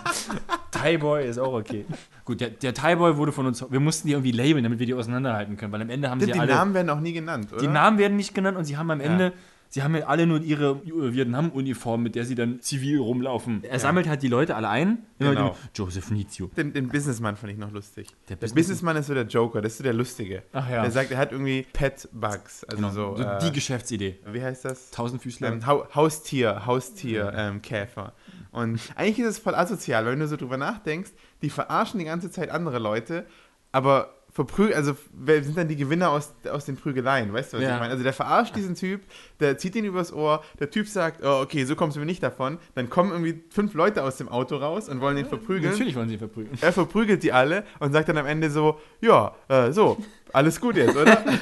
Thai-Boy 0.71 1.29
ist 1.29 1.39
auch 1.39 1.53
okay. 1.53 1.85
Gut, 2.25 2.41
der, 2.41 2.51
der 2.51 2.75
Thai-Boy 2.75 3.17
wurde 3.17 3.33
von 3.33 3.47
uns, 3.47 3.65
wir 3.69 3.81
mussten 3.81 4.09
die 4.09 4.15
irgendwie 4.15 4.33
labeln, 4.33 4.63
damit 4.63 4.79
wir 4.79 4.87
die 4.87 4.95
auseinanderhalten 4.95 5.57
können, 5.57 5.73
weil 5.73 5.83
am 5.83 5.91
Ende 5.91 6.11
haben 6.11 6.19
die 6.19 6.27
sie 6.27 6.33
die 6.33 6.39
alle, 6.39 6.55
Namen 6.55 6.75
werden 6.75 6.91
auch 6.91 7.01
nie 7.01 7.13
genannt, 7.13 7.53
oder? 7.53 7.61
die 7.61 7.69
Namen 7.69 7.99
werden 7.99 8.17
nicht 8.17 8.35
genannt 8.35 8.57
und 8.57 8.65
sie 8.65 8.77
haben 8.77 8.91
am 8.91 9.01
Ende, 9.01 9.33
sie 9.71 9.83
haben 9.83 9.95
ja 9.97 10.07
alle 10.07 10.27
nur 10.27 10.41
ihre 10.43 10.83
Vietnam-Uniform, 10.85 12.03
mit 12.03 12.15
der 12.15 12.25
sie 12.25 12.35
dann 12.35 12.61
zivil 12.61 12.99
rumlaufen. 12.99 13.65
Er 13.65 13.79
sammelt 13.79 14.07
halt 14.09 14.23
die 14.23 14.29
Leute 14.29 14.55
alle 14.57 14.69
ein. 14.69 15.07
Genau. 15.19 15.57
Joseph 15.75 16.11
needs 16.11 16.37
you. 16.39 16.49
Den, 16.49 16.73
den 16.73 16.89
Businessmann 16.89 17.37
fand 17.37 17.53
ich 17.53 17.59
noch 17.59 17.71
lustig. 17.73 18.09
Der 18.29 18.37
Der, 18.37 18.47
Business- 18.47 18.55
Businessmann 18.55 18.97
ist 18.97 19.07
so 19.07 19.15
der 19.15 19.25
Joker, 19.27 19.63
das 19.63 19.73
ist 19.73 19.79
so 19.79 19.85
der 19.85 19.93
Lustige. 19.95 20.43
Ach 20.53 20.69
ja. 20.69 20.83
Der 20.83 20.91
sagt, 20.91 21.11
er 21.11 21.19
hat 21.19 21.33
irgendwie 21.33 21.67
Pet 21.73 22.09
Bugs. 22.13 22.65
Also 22.65 22.77
Genau, 22.77 22.91
so, 22.91 23.17
so 23.17 23.23
äh, 23.23 23.39
die 23.41 23.53
Geschäftsidee. 23.53 24.19
wie 24.33 24.43
heißt 24.43 24.65
das? 24.65 24.91
Tausendfüßler. 24.91 25.49
Ähm, 25.53 25.67
Hau 25.67 25.87
Haustier, 25.95 26.67
Haustier, 26.67 27.33
ähm, 27.35 27.63
Käfer. 27.63 28.13
Und 28.53 28.81
eigentlich 28.97 29.19
ist 29.21 29.27
es 29.27 29.39
voll 29.39 29.55
asozial, 29.55 30.05
weil 30.05 30.13
wenn 30.13 30.21
du 30.21 30.27
so 30.29 30.37
drüber 30.37 30.57
nachdenkst, 30.57 31.11
die 31.43 31.51
verarschen 31.51 31.99
die 32.01 32.07
ganze 32.07 32.31
Zeit 32.31 32.51
andere 32.51 32.79
Leute, 32.79 33.25
aber 33.73 34.15
verprügeln, 34.33 34.77
also 34.77 34.97
wer 35.13 35.43
sind 35.43 35.57
dann 35.59 35.69
die 35.69 35.77
Gewinner 35.77 36.11
aus, 36.11 36.33
aus 36.51 36.65
den 36.65 36.77
Prügeleien, 36.77 37.33
weißt 37.33 37.53
du, 37.53 37.57
was 37.59 37.65
Ja. 37.65 37.75
ich 37.75 37.81
meine? 37.81 37.93
Also 37.93 38.03
der 38.05 38.13
verarscht 38.13 38.55
diesen 38.57 38.75
Typ, 38.75 39.01
der 39.41 39.59
zieht 39.59 39.75
ihn 39.77 39.85
übers 39.85 40.13
Ohr, 40.13 40.43
der 40.59 40.71
Typ 40.71 40.87
sagt, 40.89 41.25
oh, 41.25 41.41
okay, 41.43 41.65
so 41.65 41.75
kommst 41.75 41.97
du 41.97 42.01
mir 42.01 42.07
nicht 42.07 42.23
davon, 42.23 42.59
dann 42.75 42.89
kommen 42.91 43.11
irgendwie 43.11 43.43
fünf 43.51 43.75
Leute 43.75 44.03
aus 44.05 44.17
dem 44.17 44.29
Auto 44.29 44.57
raus 44.57 44.89
und 44.89 45.01
wollen 45.01 45.17
ihn 45.19 45.27
verprügeln. 45.27 45.73
Natürlich 45.73 45.97
wollen 45.97 46.09
sie 46.09 46.15
ihn 46.15 46.21
verprügeln. 46.21 46.57
Er 46.61 46.73
verprügelt 46.73 47.23
die 47.23 47.33
alle 47.33 47.65
und 47.81 47.93
sagt 47.93 48.09
dann 48.09 48.19
am 48.19 48.27
Ende 48.27 48.51
so, 48.51 48.79
ja, 49.01 49.35
äh, 49.49 49.73
so, 49.73 49.99
alles 50.33 50.61
gut 50.61 50.77
jetzt, 50.77 50.97
oder? 50.97 51.25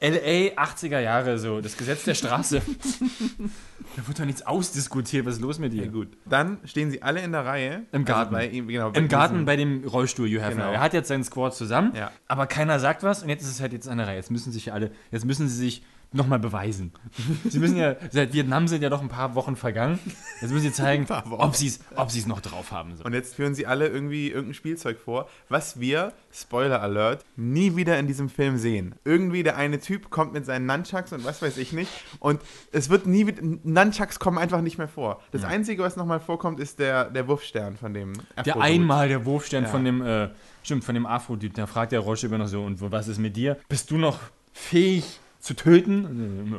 LA 0.00 0.52
80er 0.62 1.00
Jahre, 1.00 1.38
so, 1.38 1.60
das 1.60 1.76
Gesetz 1.76 2.04
der 2.04 2.14
Straße. 2.14 2.60
da 3.96 4.06
wird 4.06 4.18
doch 4.18 4.24
nichts 4.26 4.42
ausdiskutiert, 4.46 5.24
was 5.24 5.36
ist 5.36 5.40
los 5.40 5.58
mit 5.58 5.72
dir? 5.72 5.84
Ja, 5.86 5.90
gut. 5.90 6.08
Dann 6.26 6.58
stehen 6.64 6.90
sie 6.90 7.02
alle 7.02 7.20
in 7.22 7.32
der 7.32 7.46
Reihe. 7.46 7.82
Im 7.92 8.04
Garten. 8.04 8.34
Also 8.34 8.46
bei 8.48 8.52
ihm, 8.54 8.68
genau, 8.68 8.90
bei 8.90 8.98
Im 8.98 9.08
Garten 9.08 9.44
bei 9.46 9.56
dem 9.56 9.84
Rollstuhl, 9.86 10.28
You 10.28 10.40
Have 10.42 10.52
Genau. 10.52 10.66
Now. 10.66 10.72
Er 10.74 10.80
hat 10.80 10.92
jetzt 10.92 11.08
seinen 11.08 11.24
Squad 11.24 11.54
zusammen, 11.54 11.92
Ja. 11.94 12.10
aber 12.28 12.46
keiner 12.46 12.78
sagt 12.78 13.02
was 13.04 13.22
und 13.22 13.30
jetzt 13.30 13.42
ist 13.42 13.50
es 13.52 13.60
halt 13.60 13.72
jetzt 13.72 13.88
eine 13.88 14.06
Reihe. 14.06 14.16
Jetzt 14.16 14.30
müssen 14.30 14.52
sich 14.52 14.72
alle, 14.72 14.90
jetzt 15.10 15.24
müssen 15.24 15.48
sie 15.48 15.56
sich 15.56 15.82
nochmal 16.12 16.38
beweisen. 16.38 16.92
sie 17.48 17.58
müssen 17.58 17.76
ja, 17.76 17.96
seit 18.10 18.32
Vietnam 18.32 18.68
sind 18.68 18.82
ja 18.82 18.88
doch 18.88 19.02
ein 19.02 19.08
paar 19.08 19.34
Wochen 19.34 19.56
vergangen. 19.56 19.98
Jetzt 20.40 20.50
müssen 20.50 20.64
sie 20.68 20.72
zeigen, 20.72 21.06
ob 21.30 21.54
sie 21.56 21.66
es 21.66 21.80
ob 21.94 22.10
sie's 22.10 22.26
noch 22.26 22.40
drauf 22.40 22.72
haben. 22.72 22.94
Und 23.04 23.12
jetzt 23.12 23.34
führen 23.34 23.54
sie 23.54 23.66
alle 23.66 23.88
irgendwie 23.88 24.28
irgendein 24.30 24.54
Spielzeug 24.54 24.98
vor, 24.98 25.28
was 25.48 25.78
wir, 25.80 26.12
Spoiler 26.32 26.80
Alert, 26.82 27.24
nie 27.36 27.76
wieder 27.76 27.98
in 27.98 28.06
diesem 28.06 28.28
Film 28.28 28.56
sehen. 28.58 28.94
Irgendwie 29.04 29.42
der 29.42 29.56
eine 29.56 29.78
Typ 29.80 30.10
kommt 30.10 30.32
mit 30.32 30.46
seinen 30.46 30.66
Nunchucks 30.66 31.12
und 31.12 31.24
was 31.24 31.42
weiß 31.42 31.56
ich 31.58 31.72
nicht. 31.72 31.90
Und 32.18 32.40
es 32.72 32.88
wird 32.88 33.06
nie 33.06 33.26
wieder. 33.26 33.42
Nunchucks 33.42 34.18
kommen 34.18 34.38
einfach 34.38 34.60
nicht 34.62 34.78
mehr 34.78 34.88
vor. 34.88 35.20
Das 35.32 35.44
Einzige, 35.44 35.82
was 35.82 35.96
nochmal 35.96 36.20
vorkommt, 36.20 36.60
ist 36.60 36.78
der, 36.78 37.10
der 37.10 37.26
Wurfstern 37.28 37.76
von 37.76 37.92
dem 37.94 38.12
Der 38.14 38.54
Afro-Dude. 38.54 38.60
einmal 38.64 39.08
der 39.08 39.24
Wurfstern 39.24 39.64
Ja. 39.64 39.70
von 39.70 39.84
dem, 39.84 40.02
äh, 40.02 40.28
stimmt, 40.62 40.84
von 40.84 40.94
dem 40.94 41.06
Afro-Typ, 41.06 41.54
da 41.54 41.66
fragt 41.66 41.92
der 41.92 42.00
Rollstuhl 42.00 42.36
noch 42.36 42.46
so, 42.48 42.62
und 42.62 42.80
was 42.90 43.08
ist 43.08 43.18
mit 43.18 43.36
dir? 43.36 43.56
Bist 43.68 43.90
du 43.90 43.96
noch 43.98 44.18
fähig, 44.52 45.20
zu 45.46 45.54
töten. 45.54 46.58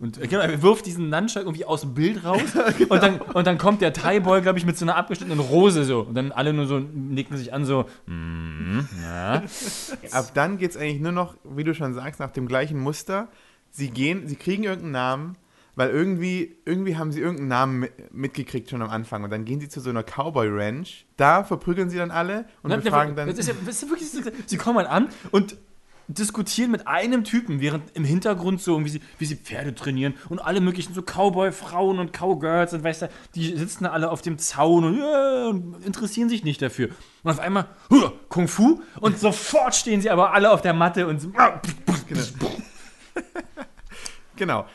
Und 0.00 0.16
äh, 0.18 0.26
genau, 0.28 0.40
er 0.42 0.62
wirft 0.62 0.86
diesen 0.86 1.10
Nunchuck 1.10 1.42
irgendwie 1.42 1.66
aus 1.66 1.82
dem 1.82 1.92
Bild 1.94 2.24
raus 2.24 2.40
Genau. 2.78 2.94
und, 2.94 3.02
dann, 3.02 3.20
und 3.34 3.46
dann 3.46 3.58
kommt 3.58 3.82
der 3.82 3.92
Thai-Boy, 3.92 4.40
glaube 4.40 4.58
ich, 4.58 4.64
mit 4.64 4.78
so 4.78 4.84
einer 4.86 4.96
abgeschnittenen 4.96 5.40
Rose 5.40 5.84
so. 5.84 6.00
Und 6.02 6.14
dann 6.14 6.32
alle 6.32 6.54
nur 6.54 6.66
so 6.66 6.78
nicken 6.78 7.36
sich 7.36 7.52
an, 7.52 7.66
so, 7.66 7.84
mm, 8.06 8.78
ja. 9.02 9.42
Ab 10.12 10.30
dann 10.32 10.56
geht 10.56 10.70
es 10.70 10.76
eigentlich 10.78 11.00
nur 11.00 11.12
noch, 11.12 11.34
wie 11.44 11.64
du 11.64 11.74
schon 11.74 11.92
sagst, 11.92 12.18
nach 12.20 12.30
dem 12.30 12.48
gleichen 12.48 12.78
Muster. 12.78 13.28
Sie 13.70 13.90
gehen, 13.90 14.26
sie 14.26 14.36
kriegen 14.36 14.62
irgendeinen 14.62 14.92
Namen, 14.92 15.36
weil 15.76 15.90
irgendwie, 15.90 16.56
irgendwie 16.64 16.96
haben 16.96 17.12
sie 17.12 17.20
irgendeinen 17.20 17.48
Namen 17.48 17.84
mi- 17.84 17.90
mitgekriegt 18.12 18.70
schon 18.70 18.80
am 18.80 18.88
Anfang. 18.90 19.24
Und 19.24 19.30
dann 19.30 19.44
gehen 19.44 19.60
sie 19.60 19.68
zu 19.68 19.80
so 19.80 19.90
einer 19.90 20.04
Cowboy-Ranch. 20.04 21.04
Da 21.18 21.44
verprügeln 21.44 21.90
sie 21.90 21.98
dann 21.98 22.10
alle 22.12 22.46
und 22.62 22.70
Na, 22.70 22.76
befragen 22.76 23.16
dann. 23.16 23.28
Das 23.28 23.36
ist 23.38 23.48
ja, 23.48 23.54
das 23.66 23.82
ist 23.82 23.90
wirklich, 23.90 24.08
sie 24.46 24.56
kommen 24.56 24.78
halt 24.78 24.88
an 24.88 25.08
und 25.32 25.56
diskutieren 26.08 26.70
mit 26.70 26.86
einem 26.86 27.24
Typen, 27.24 27.60
während 27.60 27.96
im 27.96 28.04
Hintergrund 28.04 28.60
so, 28.60 28.84
wie 28.84 28.88
sie, 28.88 29.00
wie 29.18 29.24
sie 29.24 29.36
Pferde 29.36 29.74
trainieren 29.74 30.14
und 30.28 30.38
alle 30.38 30.60
möglichen 30.60 30.94
so 30.94 31.02
Cowboy-Frauen 31.02 31.98
und 31.98 32.12
Cowgirls 32.12 32.72
und 32.74 32.84
weißt 32.84 33.02
du, 33.02 33.08
die 33.34 33.56
sitzen 33.56 33.84
da 33.84 33.90
alle 33.90 34.10
auf 34.10 34.22
dem 34.22 34.38
Zaun 34.38 34.84
und, 34.84 34.98
ja, 34.98 35.48
und 35.48 35.84
interessieren 35.84 36.28
sich 36.28 36.44
nicht 36.44 36.60
dafür. 36.60 36.88
Und 37.22 37.30
auf 37.30 37.40
einmal, 37.40 37.66
huh, 37.90 38.10
Kung 38.28 38.48
Fu 38.48 38.82
und 39.00 39.18
sofort 39.18 39.74
stehen 39.74 40.00
sie 40.00 40.10
aber 40.10 40.32
alle 40.32 40.50
auf 40.50 40.60
der 40.60 40.74
Matte 40.74 41.06
und 41.06 41.20
so, 41.20 41.30
Genau. 42.08 42.22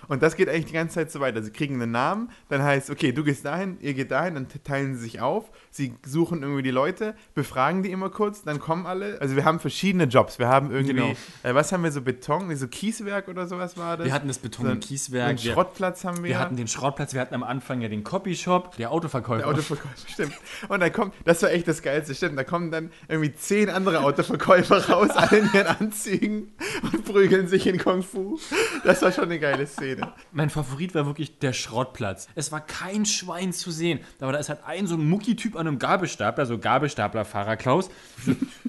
Und 0.08 0.24
das 0.24 0.36
geht 0.36 0.50
eigentlich 0.50 0.66
die 0.66 0.74
ganze 0.74 0.96
Zeit 0.96 1.12
so 1.12 1.20
weiter. 1.20 1.42
Sie 1.44 1.52
kriegen 1.52 1.82
einen 1.82 1.92
Namen, 1.92 2.30
dann 2.50 2.64
heißt, 2.64 2.90
okay, 2.90 3.12
du 3.12 3.24
gehst 3.24 3.46
dahin, 3.46 3.78
ihr 3.82 3.94
geht 3.94 4.12
dahin, 4.12 4.36
dann 4.36 4.48
teilen 4.64 4.96
sie 4.96 5.02
sich 5.02 5.22
auf. 5.22 5.52
Sie 5.72 5.94
suchen 6.06 6.42
irgendwie 6.44 6.64
die 6.64 6.72
Leute, 6.72 7.16
befragen 7.36 7.84
die 7.84 7.92
immer 7.92 8.10
kurz, 8.10 8.44
dann 8.44 8.60
kommen 8.60 8.86
alle. 8.86 9.20
Also 9.22 9.36
wir 9.36 9.46
haben 9.46 9.60
verschiedene 9.60 10.06
Jobs. 10.06 10.40
Wir 10.40 10.48
haben 10.48 10.72
irgendwie, 10.72 10.94
Genau. 10.94 11.14
äh, 11.44 11.54
was 11.54 11.72
haben 11.72 11.84
wir 11.84 11.92
so 11.92 12.02
Beton, 12.02 12.56
so 12.56 12.68
Kieswerk 12.68 13.28
oder 13.28 13.48
sowas 13.48 13.78
war 13.78 13.98
das? 13.98 14.06
wir 14.06 14.14
hatten 14.14 14.28
das 14.28 14.40
Beton- 14.40 14.66
So 14.66 14.72
und 14.72 14.78
ein- 14.78 14.80
Kieswerk, 14.80 15.38
Den 15.38 15.52
Schrottplatz 15.52 16.04
haben 16.06 16.18
wir. 16.18 16.30
Wir 16.30 16.40
hatten 16.40 16.56
den 16.56 16.68
Schrottplatz, 16.68 17.14
wir 17.14 17.22
hatten 17.22 17.36
am 17.36 17.44
Anfang 17.44 17.82
ja 17.82 17.90
den 17.90 18.04
Copyshop, 18.04 18.76
der 18.78 18.92
Autoverkäufer. 18.92 19.40
Der 19.40 19.48
Autoverkäufer, 19.48 20.08
stimmt. 20.08 20.34
Und 20.68 20.80
dann 20.80 20.92
kommt, 20.94 21.14
das 21.26 21.42
war 21.44 21.52
echt 21.52 21.68
das 21.68 21.82
Geilste, 21.82 22.16
stimmt. 22.16 22.38
Da 22.38 22.44
kommen 22.44 22.72
dann 22.72 22.92
irgendwie 23.08 23.34
zehn 23.34 23.70
andere 23.70 24.02
Autoverkäufer 24.04 24.90
raus, 24.90 25.10
alle 25.16 25.40
in 25.40 25.50
ihren 25.54 25.68
Anzügen 25.68 26.52
und 26.84 27.06
prügeln 27.06 27.48
sich 27.48 27.68
in 27.68 27.78
Kung 27.78 28.04
Fu. 28.04 28.38
Das 28.84 29.02
war 29.02 29.12
schon 29.12 29.26
eine 29.26 29.40
geile 29.40 29.49
Szene. 29.66 30.14
Mein 30.32 30.50
Favorit 30.50 30.96
war 30.96 31.06
wirklich 31.06 31.40
der 31.40 31.54
Schrottplatz. 31.54 32.28
Es 32.36 32.52
war 32.52 32.62
kein 32.62 33.06
Schwein 33.06 33.54
zu 33.54 33.72
sehen. 33.72 34.00
Aber 34.20 34.32
da 34.32 34.40
ist 34.40 34.50
halt 34.50 34.60
ein 34.66 34.88
so 34.88 34.96
ein 34.96 35.10
Mucki-Typ 35.10 35.56
an 35.56 35.68
einem 35.68 35.80
Gabelstapler, 35.80 36.46
so 36.46 36.58
Gabelstaplerfahrer 36.58 37.58
Klaus. 37.58 37.90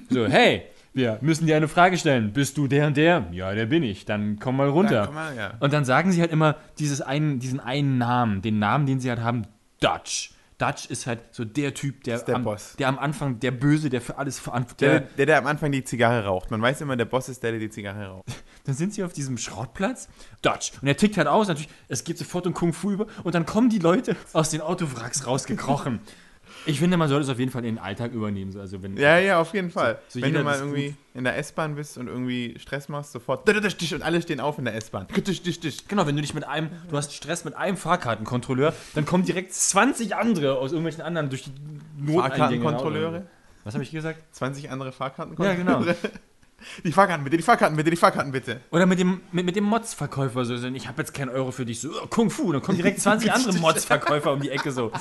So, 0.09 0.27
hey, 0.27 0.63
wir 0.93 1.19
müssen 1.21 1.45
dir 1.45 1.55
eine 1.55 1.67
Frage 1.67 1.97
stellen. 1.97 2.33
Bist 2.33 2.57
du 2.57 2.67
der 2.67 2.87
und 2.87 2.97
der? 2.97 3.27
Ja, 3.31 3.53
der 3.53 3.65
bin 3.65 3.83
ich. 3.83 4.05
Dann 4.05 4.39
komm 4.39 4.57
mal 4.57 4.69
runter. 4.69 4.95
Dann 4.95 5.05
komm 5.05 5.15
mal, 5.15 5.35
ja. 5.35 5.53
Und 5.59 5.71
dann 5.71 5.85
sagen 5.85 6.11
sie 6.11 6.21
halt 6.21 6.31
immer 6.31 6.57
dieses 6.79 7.01
einen, 7.01 7.39
diesen 7.39 7.59
einen 7.59 7.97
Namen, 7.97 8.41
den 8.41 8.59
Namen, 8.59 8.85
den 8.85 8.99
sie 8.99 9.09
halt 9.09 9.21
haben, 9.21 9.47
Dutch. 9.79 10.31
Dutch 10.61 10.85
ist 10.85 11.07
halt 11.07 11.19
so 11.31 11.43
der 11.43 11.73
Typ, 11.73 12.03
der, 12.03 12.17
ist 12.17 12.25
der 12.25 12.35
am, 12.35 12.43
Boss. 12.43 12.75
der 12.77 12.87
am 12.87 12.99
Anfang, 12.99 13.39
der 13.39 13.49
Böse, 13.49 13.89
der 13.89 13.99
für 13.99 14.17
alles 14.17 14.39
verantwortlich 14.39 14.89
Der, 14.89 14.99
der, 14.99 15.09
der, 15.17 15.25
der 15.25 15.37
am 15.39 15.47
Anfang 15.47 15.71
die 15.71 15.83
Zigarre 15.83 16.25
raucht. 16.25 16.51
Man 16.51 16.61
weiß 16.61 16.81
immer, 16.81 16.95
der 16.95 17.05
Boss 17.05 17.29
ist 17.29 17.41
der, 17.41 17.51
der 17.51 17.59
die 17.59 17.69
Zigarre 17.69 18.05
raucht. 18.05 18.25
Dann 18.65 18.75
sind 18.75 18.93
sie 18.93 19.03
auf 19.03 19.11
diesem 19.11 19.37
Schrottplatz. 19.39 20.07
Dutch. 20.43 20.73
Und 20.81 20.87
er 20.87 20.95
tickt 20.95 21.17
halt 21.17 21.27
aus. 21.27 21.47
Natürlich, 21.47 21.69
es 21.87 22.03
geht 22.03 22.19
sofort 22.19 22.45
um 22.45 22.53
Kung 22.53 22.73
Fu 22.73 22.91
über. 22.91 23.07
Und 23.23 23.33
dann 23.33 23.47
kommen 23.47 23.69
die 23.69 23.79
Leute 23.79 24.15
aus 24.33 24.51
den 24.51 24.61
Autowracks 24.61 25.25
rausgekrochen. 25.25 25.99
Ich 26.65 26.79
finde, 26.79 26.97
man 26.97 27.09
sollte 27.09 27.23
es 27.23 27.29
auf 27.29 27.39
jeden 27.39 27.51
Fall 27.51 27.65
in 27.65 27.75
den 27.75 27.83
Alltag 27.83 28.11
übernehmen. 28.13 28.51
So, 28.51 28.59
Also 28.59 28.83
wenn, 28.83 28.95
Ja, 28.97 29.17
ja, 29.17 29.39
auf 29.39 29.53
jeden 29.53 29.71
Fall. 29.71 29.99
so 30.07 30.21
Wenn 30.21 30.29
jeder 30.29 30.39
du 30.39 30.45
mal 30.45 30.57
irgendwie 30.59 30.95
in 31.13 31.23
der 31.23 31.37
S-Bahn 31.37 31.75
bist 31.75 31.97
und 31.97 32.07
irgendwie 32.07 32.55
Stress 32.59 32.87
machst, 32.89 33.11
sofort 33.13 33.47
und 33.49 34.01
alle 34.03 34.21
stehen 34.21 34.39
auf 34.39 34.57
in 34.57 34.65
der 34.65 34.75
S-Bahn. 34.75 35.07
Genau, 35.87 36.05
wenn 36.07 36.15
du 36.15 36.21
dich 36.21 36.33
mit 36.33 36.47
einem, 36.47 36.69
du 36.89 36.97
hast 36.97 37.13
Stress 37.13 37.45
mit 37.45 37.55
einem 37.55 37.77
Fahrkartenkontrolleur, 37.77 38.73
dann 38.93 39.05
kommen 39.05 39.25
direkt 39.25 39.53
20 39.53 40.15
andere 40.15 40.57
aus 40.57 40.71
irgendwelchen 40.71 41.01
anderen 41.01 41.29
durch 41.29 41.43
die 41.43 41.51
Noteingänge. 41.97 42.29
Fahrkartenkontrolleure? 42.29 43.25
Was 43.63 43.73
habe 43.73 43.83
ich 43.83 43.91
gesagt? 43.91 44.23
20 44.35 44.69
andere 44.69 44.89
Ja, 44.89 44.95
Fahrkartenkontrolleure? 44.95 45.95
genau. 45.95 45.95
Die 46.83 46.91
Fahrkarten 46.91 47.23
bitte, 47.23 47.37
die 47.37 47.41
Fahrkarten 47.43 47.75
bitte, 47.75 47.89
die 47.89 47.95
Fahrkarten 47.95 48.31
bitte. 48.31 48.61
Oder 48.69 48.85
mit 48.85 48.99
dem, 48.99 49.21
mit, 49.31 49.45
mit 49.47 49.55
dem 49.55 49.63
Mods-Verkäufer 49.63 50.45
so, 50.45 50.55
so, 50.57 50.67
ich 50.67 50.87
habe 50.87 51.01
jetzt 51.01 51.11
keinen 51.11 51.29
Euro 51.29 51.49
für 51.49 51.65
dich, 51.65 51.79
so, 51.81 51.89
oh, 51.89 52.05
Kung 52.07 52.29
Fu, 52.29 52.51
dann 52.51 52.61
kommen 52.61 52.77
direkt 52.77 52.99
20 52.99 53.31
andere 53.31 53.53
Mods-Verkäufer 53.59 54.31
um 54.31 54.41
die 54.41 54.51
Ecke 54.51 54.71
so. 54.71 54.91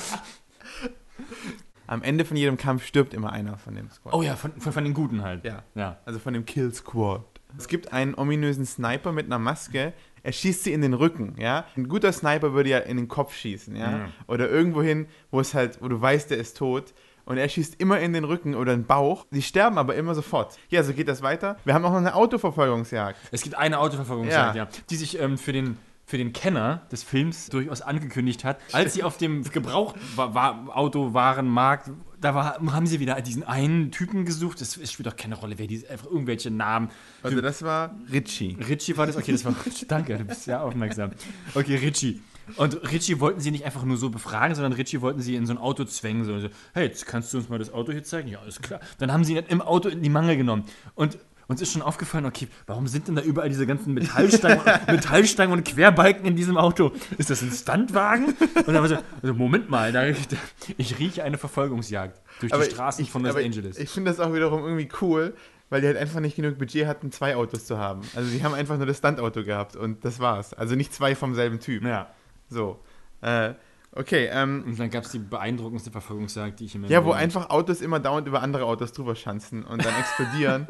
Am 1.87 2.03
Ende 2.03 2.25
von 2.25 2.37
jedem 2.37 2.57
Kampf 2.57 2.87
stirbt 2.87 3.15
immer 3.15 3.33
einer 3.33 3.59
von 3.59 3.75
dem 3.75 3.91
Squad. 3.91 4.15
Oh 4.15 4.23
ja, 4.23 4.37
von, 4.37 4.53
von, 4.61 4.73
von 4.73 4.85
den 4.85 4.95
Guten 4.95 5.23
halt. 5.23 5.45
Ja. 5.45 5.65
Ja. 5.75 5.99
Also 6.05 6.21
von 6.21 6.35
dem 6.35 6.47
Kill 6.47 6.73
Squad. 6.73 7.25
Es 7.59 7.67
gibt 7.67 7.93
einen 7.93 8.15
ominösen 8.15 8.65
Sniper 8.65 9.11
mit 9.13 9.27
einer 9.27 9.41
Maske. 9.41 9.93
Er 10.23 10.33
schießt 10.33 10.65
sie 10.65 10.73
in 10.73 10.83
den 10.83 10.95
Rücken, 10.95 11.35
ja. 11.39 11.65
Ein 11.77 11.89
guter 11.89 12.13
Sniper 12.13 12.53
würde 12.53 12.71
ja 12.71 12.79
in 12.79 12.97
den 12.97 13.09
Kopf 13.09 13.35
schießen, 13.35 13.75
ja. 13.75 13.91
Mhm. 13.91 14.05
Oder 14.29 14.49
irgendwo 14.49 14.83
hin, 14.83 15.07
wo 15.31 15.41
es 15.41 15.55
halt, 15.55 15.83
wo 15.83 15.89
du 15.89 16.01
weißt, 16.01 16.31
der 16.31 16.39
ist 16.39 16.57
tot. 16.57 16.93
Und 17.25 17.39
er 17.39 17.49
schießt 17.49 17.81
immer 17.81 18.01
in 18.01 18.13
den 18.13 18.25
Rücken 18.25 18.55
oder 18.55 18.75
den 18.75 18.85
Bauch. 18.85 19.27
Die 19.31 19.43
sterben 19.43 19.79
aber 19.79 19.95
immer 19.95 20.15
sofort. 20.15 20.59
Ja, 20.69 20.83
so 20.83 20.93
geht 20.93 21.09
das 21.09 21.23
weiter. 21.23 21.57
Wir 21.65 21.75
haben 21.75 21.85
auch 21.85 21.91
noch 21.91 21.99
eine 21.99 22.15
Autoverfolgungsjagd. 22.15 23.19
Es 23.31 23.43
gibt 23.43 23.57
eine 23.57 23.79
Autoverfolgungsjagd, 23.79 24.57
ja. 24.57 24.69
die 24.91 24.97
sich 24.97 25.21
ähm, 25.21 25.39
für, 25.39 25.53
den, 25.53 25.77
für 26.11 26.19
den 26.19 26.33
Kenner 26.33 26.83
des 26.91 27.05
Films 27.05 27.51
durchaus 27.51 27.83
angekündigt 27.83 28.43
hat. 28.45 28.59
Als 28.73 28.95
sie 28.95 29.05
auf 29.05 29.17
dem 29.17 29.45
Gebrauchtautowarenmarkt, 29.45 31.93
da 32.21 32.35
war, 32.35 32.59
haben 32.73 32.89
sie 32.89 32.99
wieder 32.99 33.21
diesen 33.21 33.45
einen 33.45 33.93
Typen 33.93 34.25
gesucht. 34.25 34.61
Es 34.61 34.77
es 34.77 34.91
spielt 34.91 35.07
doch 35.07 35.15
keine 35.15 35.37
Rolle, 35.37 35.57
wer 35.59 35.69
die 35.69 35.87
einfach 35.89 36.07
irgendwelche 36.07 36.51
Namen. 36.51 36.91
Also 37.23 37.41
das 37.41 37.63
war 37.63 37.95
Richie. 38.13 38.57
Richie 38.69 38.97
war 38.97 39.07
das? 39.07 39.17
Okay, 39.17 39.31
das 39.31 39.45
war 39.45 39.55
Danke, 39.89 40.19
du 40.19 40.25
bist 40.25 40.43
sehr 40.45 40.65
aufmerksam. 40.65 41.13
Okay, 41.55 41.77
Richie. 41.77 42.21
Und 42.57 42.91
Richie 42.91 43.21
wollten 43.21 43.39
sie 43.41 43.53
nicht 43.53 43.65
einfach 43.65 43.85
nur 43.85 43.97
so 43.97 44.11
befragen, 44.11 44.57
sondern 44.57 44.73
Richie 44.73 45.01
wollten 45.01 45.21
sie 45.21 45.37
in 45.37 45.47
so 45.47 45.53
ein 45.53 45.59
Auto 45.59 45.85
zwängen. 45.85 46.25
So, 46.25 46.41
so, 46.41 46.49
hey, 46.75 46.87
jetzt 46.87 47.07
kannst 47.07 47.33
du 47.33 47.39
uns 47.39 47.49
mal 47.49 47.61
das 47.61 47.73
Auto 47.73 47.93
hier 47.93 48.03
zeigen? 48.03 48.27
Ja, 48.29 48.41
alles 48.41 48.61
klar. 48.61 48.81
Dann 48.99 49.13
haben 49.13 49.23
sie 49.23 49.37
ihn 49.37 49.45
im 49.49 49.63
Auto 49.63 49.89
in 49.89 50.03
die 50.03 50.11
Mangel 50.11 50.37
genommen. 50.37 50.65
Und 50.97 51.19
uns 51.51 51.61
ist 51.61 51.73
schon 51.73 51.83
aufgefallen, 51.83 52.27
okay, 52.27 52.49
warum 52.67 52.87
sind 52.87 53.09
denn 53.09 53.17
da 53.17 53.23
überall 53.23 53.49
diese 53.49 53.67
ganzen 53.67 53.93
Metallstangen, 53.93 54.61
Metallstangen 54.87 55.53
und 55.53 55.65
Querbalken 55.65 56.25
in 56.25 56.37
diesem 56.37 56.57
Auto? 56.57 56.93
Ist 57.19 57.29
das 57.29 57.43
ein 57.43 57.51
Stuntwagen? 57.51 58.27
Und 58.27 58.69
dann 58.69 58.77
war 58.77 58.89
so, 58.89 58.97
also 59.21 59.35
Moment 59.35 59.69
mal, 59.69 59.93
da, 59.93 60.11
da, 60.11 60.37
ich 60.77 60.99
rieche 60.99 61.25
eine 61.25 61.39
Verfolgungsjagd 61.39 62.21
durch 62.41 62.53
die 62.53 62.71
Straßen 62.71 63.05
von 63.07 63.23
Los 63.23 63.33
aber 63.35 63.45
Angeles. 63.45 63.77
Ich, 63.79 63.85
ich 63.85 63.91
finde 63.91 64.11
das 64.11 64.21
auch 64.21 64.33
wiederum 64.33 64.63
irgendwie 64.63 64.89
cool, 65.01 65.35
weil 65.71 65.81
die 65.81 65.89
halt 65.89 65.97
einfach 65.97 66.21
nicht 66.21 66.37
genug 66.37 66.57
Budget 66.57 66.87
hatten, 66.87 67.11
zwei 67.11 67.37
Autos 67.37 67.65
zu 67.65 67.79
haben. 67.79 68.03
Also 68.15 68.31
die 68.31 68.43
haben 68.45 68.55
einfach 68.55 68.77
nur 68.77 68.87
das 68.87 68.99
Stuntauto 68.99 69.45
gehabt 69.45 69.77
und 69.77 70.05
das 70.05 70.21
war's. 70.21 70.55
Also 70.55 70.77
nicht 70.77 70.95
zwei 70.95 71.15
vom 71.15 71.35
selben 71.35 71.61
Typ. 71.61 71.85
ja. 71.85 72.09
So. 72.49 72.81
Äh, 73.23 73.55
okay, 73.93 74.29
ähm, 74.33 74.65
Und 74.67 74.79
dann 74.79 74.91
gab 74.91 75.05
es 75.05 75.13
die 75.13 75.19
beeindruckendste 75.19 75.91
Verfolgungsjagd, 75.91 76.61
die 76.61 76.67
ich 76.67 76.75
meinem 76.75 76.91
ja, 76.91 77.05
wo 77.05 77.13
einfach 77.13 77.51
Autos 77.51 77.81
immer 77.81 78.01
dauernd 78.01 78.27
über 78.27 78.43
andere 78.43 78.65
Autos 78.67 78.93
drüber 78.93 79.15
schanzen 79.15 79.65
und 79.65 79.85
dann 79.85 79.95
explodieren. 79.99 80.67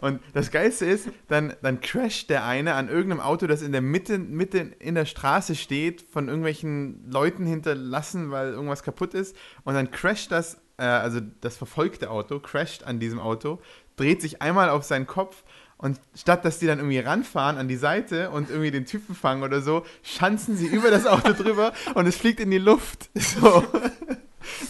Und 0.00 0.20
das 0.32 0.50
Geilste 0.50 0.86
ist, 0.86 1.10
dann, 1.28 1.54
dann 1.62 1.80
crasht 1.80 2.30
der 2.30 2.44
eine 2.44 2.74
an 2.74 2.88
irgendeinem 2.88 3.20
Auto, 3.20 3.46
das 3.46 3.60
in 3.60 3.72
der 3.72 3.82
Mitte, 3.82 4.18
Mitte 4.18 4.58
in 4.78 4.94
der 4.94 5.04
Straße 5.04 5.54
steht, 5.54 6.02
von 6.02 6.28
irgendwelchen 6.28 7.10
Leuten 7.10 7.44
hinterlassen, 7.44 8.30
weil 8.30 8.52
irgendwas 8.52 8.82
kaputt 8.82 9.12
ist. 9.12 9.36
Und 9.64 9.74
dann 9.74 9.90
crasht 9.90 10.32
das, 10.32 10.58
äh, 10.78 10.84
also 10.84 11.20
das 11.42 11.58
verfolgte 11.58 12.10
Auto, 12.10 12.40
crasht 12.40 12.84
an 12.84 12.98
diesem 12.98 13.20
Auto, 13.20 13.60
dreht 13.96 14.22
sich 14.22 14.40
einmal 14.40 14.70
auf 14.70 14.84
seinen 14.84 15.06
Kopf 15.06 15.44
und 15.76 15.98
statt 16.14 16.44
dass 16.44 16.58
die 16.58 16.66
dann 16.66 16.78
irgendwie 16.78 16.98
ranfahren 16.98 17.56
an 17.56 17.68
die 17.68 17.76
Seite 17.76 18.30
und 18.30 18.50
irgendwie 18.50 18.70
den 18.70 18.84
Typen 18.84 19.14
fangen 19.14 19.42
oder 19.42 19.62
so, 19.62 19.84
schanzen 20.02 20.56
sie 20.56 20.66
über 20.66 20.90
das 20.90 21.06
Auto 21.06 21.32
drüber 21.32 21.72
und 21.94 22.06
es 22.06 22.16
fliegt 22.16 22.40
in 22.40 22.50
die 22.50 22.58
Luft. 22.58 23.10
So. 23.20 23.64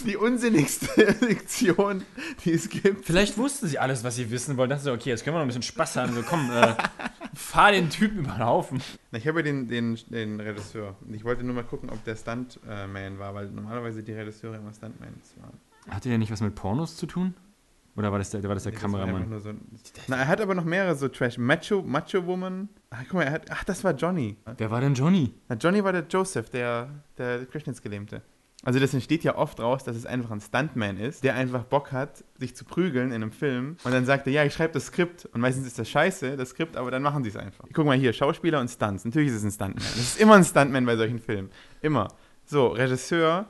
Die 0.05 0.17
unsinnigste 0.17 1.15
Lektion, 1.25 2.03
die 2.43 2.51
es 2.53 2.69
gibt. 2.69 3.05
Vielleicht 3.05 3.37
wussten 3.37 3.67
sie 3.67 3.77
alles, 3.79 4.03
was 4.03 4.15
sie 4.15 4.29
wissen 4.31 4.57
wollten. 4.57 4.71
Dachten 4.71 4.83
sie, 4.83 4.91
okay, 4.91 5.09
jetzt 5.09 5.23
können 5.23 5.35
wir 5.35 5.39
noch 5.39 5.45
ein 5.45 5.47
bisschen 5.47 5.61
Spaß 5.63 5.97
haben. 5.97 6.13
So, 6.13 6.23
komm, 6.23 6.49
äh, 6.51 6.73
fahr 7.33 7.71
den 7.71 7.89
Typen 7.89 8.19
über 8.19 8.31
den 8.33 8.45
Haufen. 8.45 8.81
Na, 9.11 9.17
Ich 9.19 9.27
habe 9.27 9.39
ja 9.39 9.43
den, 9.43 9.67
den, 9.67 9.97
den 10.09 10.39
Regisseur. 10.39 10.95
Ich 11.11 11.23
wollte 11.23 11.43
nur 11.43 11.55
mal 11.55 11.63
gucken, 11.63 11.89
ob 11.89 12.03
der 12.03 12.15
Stuntman 12.15 13.19
war, 13.19 13.33
weil 13.33 13.49
normalerweise 13.51 14.03
die 14.03 14.13
Regisseure 14.13 14.57
immer 14.57 14.73
Stuntmans 14.73 15.35
waren. 15.41 15.57
Hatte 15.93 16.09
der 16.09 16.17
nicht 16.17 16.31
was 16.31 16.41
mit 16.41 16.55
Pornos 16.55 16.95
zu 16.97 17.05
tun? 17.05 17.33
Oder 17.97 18.09
war 18.11 18.19
das 18.19 18.29
der, 18.29 18.41
war 18.43 18.53
das 18.53 18.63
der 18.63 18.71
Nee, 18.71 18.75
das 18.75 18.81
Kameramann? 18.83 19.29
nur 19.29 19.39
so 19.41 19.49
ein- 19.49 19.59
Na, 20.07 20.15
er 20.17 20.27
hat 20.27 20.39
aber 20.39 20.55
noch 20.55 20.63
mehrere 20.63 20.95
so 20.95 21.09
Trash. 21.09 21.37
Macho, 21.37 21.81
Macho 21.81 22.25
Woman. 22.25 22.69
Ach, 22.89 22.99
guck 23.03 23.15
mal, 23.15 23.23
er 23.23 23.31
hat, 23.33 23.51
ach, 23.51 23.65
das 23.65 23.83
war 23.83 23.93
Johnny. 23.93 24.37
Wer 24.57 24.71
war 24.71 24.79
denn 24.79 24.93
Johnny? 24.93 25.33
Na, 25.49 25.55
Johnny 25.55 25.83
war 25.83 25.91
der 25.91 26.05
Joseph, 26.09 26.49
der, 26.51 26.87
der 27.17 27.45
Querschnittsgelähmte. 27.47 28.21
Also 28.63 28.79
das 28.79 28.93
entsteht 28.93 29.23
ja 29.23 29.35
oft 29.35 29.59
raus, 29.59 29.83
dass 29.83 29.95
es 29.95 30.05
einfach 30.05 30.29
ein 30.29 30.39
Stuntman 30.39 30.97
ist, 30.97 31.23
der 31.23 31.35
einfach 31.35 31.63
Bock 31.63 31.91
hat, 31.91 32.23
sich 32.37 32.55
zu 32.55 32.63
prügeln 32.63 33.07
in 33.07 33.15
einem 33.15 33.31
Film. 33.31 33.77
Und 33.83 33.91
dann 33.91 34.05
sagt 34.05 34.27
er, 34.27 34.33
ja, 34.33 34.43
ich 34.45 34.53
schreibe 34.53 34.73
das 34.73 34.87
Skript. 34.87 35.25
Und 35.25 35.41
meistens 35.41 35.65
ist 35.65 35.79
das 35.79 35.89
scheiße, 35.89 36.37
das 36.37 36.49
Skript, 36.49 36.77
aber 36.77 36.91
dann 36.91 37.01
machen 37.01 37.23
sie 37.23 37.29
es 37.29 37.37
einfach. 37.37 37.65
Guck 37.73 37.85
mal 37.85 37.97
hier, 37.97 38.13
Schauspieler 38.13 38.59
und 38.59 38.69
Stunts. 38.69 39.03
Natürlich 39.03 39.29
ist 39.29 39.37
es 39.37 39.43
ein 39.43 39.51
Stuntman. 39.51 39.83
Das 39.83 39.97
ist 39.97 40.21
immer 40.21 40.35
ein 40.35 40.43
Stuntman 40.43 40.85
bei 40.85 40.95
solchen 40.95 41.19
Filmen. 41.19 41.49
Immer. 41.81 42.07
So, 42.45 42.67
Regisseur 42.67 43.47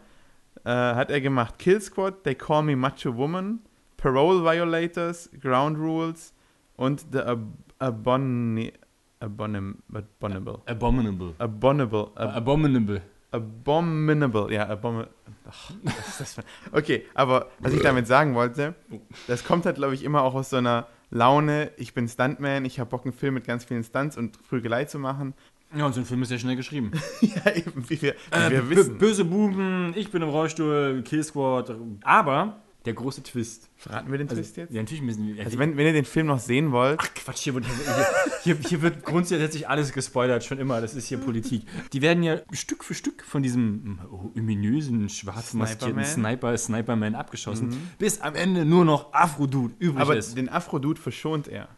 äh, 0.63 0.69
hat 0.69 1.11
er 1.11 1.19
gemacht 1.19 1.59
Kill 1.59 1.81
Squad, 1.81 2.23
They 2.23 2.35
Call 2.35 2.63
Me 2.63 2.75
Macho 2.75 3.15
Woman, 3.15 3.59
Parole 3.97 4.43
Violators, 4.43 5.29
Ground 5.41 5.77
Rules 5.77 6.33
und 6.77 7.05
The 7.11 7.19
Ab 7.19 7.39
abominable. 7.79 8.71
Abominable. 10.67 11.33
Abominable. 11.37 12.11
Ab 12.15 12.35
Abominable. 12.35 13.01
Abominable. 13.31 14.53
Ja, 14.53 14.67
abominable. 14.67 15.13
Ach, 15.49 15.71
was 15.83 16.07
ist 16.07 16.19
das 16.19 16.33
für... 16.35 16.43
Okay, 16.71 17.05
aber 17.13 17.49
was 17.59 17.73
ich 17.73 17.81
damit 17.81 18.07
sagen 18.07 18.35
wollte, 18.35 18.75
das 19.27 19.43
kommt 19.43 19.65
halt, 19.65 19.77
glaube 19.77 19.93
ich, 19.93 20.03
immer 20.03 20.21
auch 20.21 20.35
aus 20.35 20.49
so 20.49 20.57
einer 20.57 20.87
Laune, 21.09 21.71
ich 21.77 21.93
bin 21.93 22.07
Stuntman, 22.07 22.63
ich 22.63 22.79
habe 22.79 22.89
Bock, 22.89 23.03
einen 23.05 23.13
Film 23.13 23.33
mit 23.33 23.45
ganz 23.45 23.65
vielen 23.65 23.83
Stunts 23.83 24.17
und 24.17 24.41
Prügelei 24.47 24.85
zu 24.85 24.97
machen. 24.97 25.33
Ja, 25.75 25.85
und 25.85 25.93
so 25.93 26.01
ein 26.01 26.05
Film 26.05 26.21
ist 26.21 26.31
ja 26.31 26.37
schnell 26.37 26.55
geschrieben. 26.55 26.91
ja, 27.21 27.51
eben, 27.53 27.89
wie 27.89 28.01
wir, 28.01 28.15
wie 28.31 28.35
Äh, 28.35 28.51
wir 28.51 28.69
wissen. 28.69 28.97
Böse 28.97 29.25
Buben, 29.25 29.93
ich 29.95 30.11
bin 30.11 30.21
im 30.21 30.29
Rollstuhl, 30.29 31.01
Kill 31.03 31.23
Squad. 31.23 31.75
Aber 32.03 32.61
der 32.85 32.93
große 32.93 33.21
Twist. 33.23 33.69
Verraten 33.75 34.11
wir 34.11 34.17
den 34.17 34.27
Also, 34.29 34.41
Twist 34.41 34.57
jetzt? 34.57 34.73
Ja, 34.73 34.81
natürlich 34.81 35.03
müssen 35.03 35.27
wir. 35.35 35.45
Also 35.45 35.59
wenn, 35.59 35.77
wenn 35.77 35.85
ihr 35.85 35.93
den 35.93 36.05
Film 36.05 36.27
noch 36.27 36.39
sehen 36.39 36.71
wollt, 36.71 36.99
Ach 37.01 37.13
Quatsch, 37.13 37.39
hier 37.43 37.53
wird, 37.53 37.65
hier, 37.65 38.55
hier, 38.55 38.69
hier 38.69 38.81
wird 38.81 39.03
grundsätzlich 39.03 39.69
alles 39.69 39.93
gespoilert, 39.93 40.43
schon 40.43 40.57
immer. 40.57 40.81
Das 40.81 40.95
ist 40.95 41.07
hier 41.07 41.19
Politik. 41.19 41.63
Die 41.93 42.01
werden 42.01 42.23
ja 42.23 42.41
Stück 42.51 42.83
für 42.83 42.93
Stück 42.93 43.23
von 43.23 43.43
diesem 43.43 43.99
oh, 44.11 44.31
ominösen, 44.37 45.09
schwarz 45.09 45.53
maskierten 45.53 46.03
Sniperman? 46.03 46.05
Sniper, 46.05 46.57
Sniperman 46.57 47.15
abgeschossen, 47.15 47.91
bis 47.99 48.21
am 48.21 48.35
Ende 48.35 48.65
nur 48.65 48.85
noch 48.85 49.13
Afro-Dude 49.13 49.75
übrig 49.79 50.01
aber 50.01 50.17
ist. 50.17 50.35
den 50.37 50.49
Afro-Dude 50.49 50.99
verschont 50.99 51.47
er. 51.47 51.69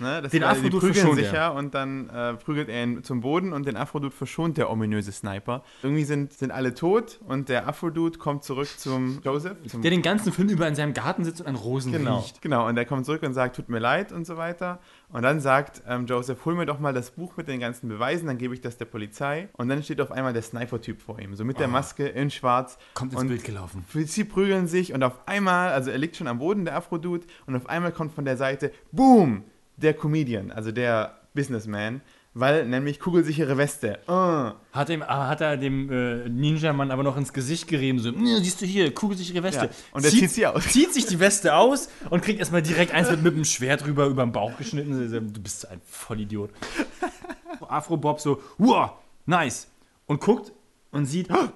Ne? 0.00 0.22
Das 0.22 0.32
Den 0.32 0.42
war- 0.42 0.52
die 0.52 0.58
Afro-Dude 0.58 0.78
prügeln 0.78 0.94
verschont 0.94 1.18
sich 1.18 1.28
er. 1.28 1.34
ja 1.34 1.48
und 1.48 1.74
dann 1.74 2.08
äh, 2.10 2.34
prügelt 2.34 2.68
er 2.68 2.82
ihn 2.82 3.02
zum 3.04 3.20
Boden 3.20 3.52
und 3.52 3.66
den 3.66 3.76
Afro-Dude 3.76 4.14
verschont 4.14 4.56
der 4.58 4.70
ominöse 4.70 5.12
Sniper. 5.12 5.62
Irgendwie 5.82 6.04
sind, 6.04 6.32
sind 6.32 6.50
alle 6.50 6.74
tot 6.74 7.20
und 7.26 7.48
der 7.48 7.68
Afro-Dude 7.68 8.18
kommt 8.18 8.44
zurück 8.44 8.68
zum 8.78 9.20
Joseph. 9.24 9.56
Zum 9.68 9.82
Der 9.82 9.90
den 9.90 10.02
ganzen 10.02 10.32
Film 10.32 10.48
über 10.48 10.66
in 10.68 10.74
seinem 10.74 10.92
Garten 10.94 11.24
sitzt 11.24 11.40
und 11.40 11.46
an 11.46 11.54
Rosen 11.56 11.92
Genau, 11.92 12.18
riecht. 12.18 12.42
genau. 12.42 12.66
Und 12.68 12.76
er 12.76 12.84
kommt 12.84 13.06
zurück 13.06 13.22
und 13.22 13.32
sagt, 13.34 13.56
tut 13.56 13.68
mir 13.68 13.78
leid 13.78 14.12
und 14.12 14.26
so 14.26 14.36
weiter. 14.36 14.80
Und 15.08 15.22
dann 15.22 15.40
sagt 15.40 15.82
ähm, 15.88 16.06
Joseph, 16.06 16.44
hol 16.44 16.54
mir 16.54 16.66
doch 16.66 16.80
mal 16.80 16.92
das 16.92 17.12
Buch 17.12 17.36
mit 17.36 17.48
den 17.48 17.60
ganzen 17.60 17.88
Beweisen, 17.88 18.26
dann 18.26 18.38
gebe 18.38 18.54
ich 18.54 18.60
das 18.60 18.76
der 18.76 18.86
Polizei. 18.86 19.48
Und 19.52 19.68
dann 19.68 19.82
steht 19.82 20.00
auf 20.00 20.10
einmal 20.10 20.32
der 20.32 20.42
Sniper-Typ 20.42 21.00
vor 21.00 21.18
ihm, 21.20 21.34
so 21.36 21.44
mit 21.44 21.58
der 21.60 21.68
Maske 21.68 22.06
in 22.08 22.30
schwarz. 22.30 22.76
Ah. 22.78 22.82
Kommt 22.94 23.12
ins 23.12 23.20
und 23.22 23.28
Bild 23.28 23.44
gelaufen. 23.44 23.84
Sie 23.92 24.24
prügeln 24.24 24.66
sich 24.66 24.92
und 24.92 25.02
auf 25.02 25.26
einmal, 25.26 25.70
also 25.70 25.90
er 25.90 25.98
liegt 25.98 26.16
schon 26.16 26.26
am 26.26 26.38
Boden, 26.38 26.64
der 26.64 26.76
Afro-Dude, 26.76 27.26
und 27.46 27.54
auf 27.56 27.68
einmal 27.68 27.92
kommt 27.92 28.12
von 28.14 28.24
der 28.24 28.36
Seite, 28.36 28.72
boom, 28.92 29.44
der 29.76 29.94
Comedian, 29.94 30.50
also 30.50 30.72
der 30.72 31.20
Businessman, 31.34 32.00
weil 32.34 32.66
nämlich 32.66 33.00
kugelsichere 33.00 33.56
Weste. 33.56 33.98
Uh. 34.06 34.52
Hat, 34.72 34.90
ihm, 34.90 35.02
ah, 35.02 35.28
hat 35.28 35.40
er 35.40 35.56
dem 35.56 35.90
äh, 35.90 36.28
Ninja-Mann 36.28 36.90
aber 36.90 37.02
noch 37.02 37.16
ins 37.16 37.32
Gesicht 37.32 37.66
gerieben, 37.66 37.98
so, 37.98 38.10
"Ja, 38.10 38.38
siehst 38.40 38.60
du 38.60 38.66
hier, 38.66 38.92
kugelsichere 38.92 39.42
Weste. 39.42 39.66
Ja, 39.66 39.70
und 39.92 40.04
er 40.04 40.10
zieht 40.10 40.30
sie 40.30 40.46
aus. 40.46 40.64
Zieht 40.68 40.92
sich 40.92 41.06
die 41.06 41.18
Weste 41.18 41.54
aus 41.54 41.88
und 42.10 42.22
kriegt 42.22 42.38
erstmal 42.38 42.62
direkt 42.62 42.92
eins 42.92 43.10
mit, 43.10 43.22
mit 43.22 43.36
dem 43.36 43.44
Schwert 43.44 43.86
rüber 43.86 44.06
über 44.06 44.24
den 44.24 44.32
Bauch 44.32 44.56
geschnitten. 44.58 45.10
Du 45.32 45.40
bist 45.40 45.66
ein 45.68 45.80
Vollidiot. 45.86 46.50
Afro-Bob 47.68 48.20
so, 48.20 48.42
wow, 48.58 48.92
nice. 49.24 49.68
Und 50.06 50.20
guckt 50.20 50.52
und 50.90 51.06
sieht, 51.06 51.30
"Oh, 51.30 51.48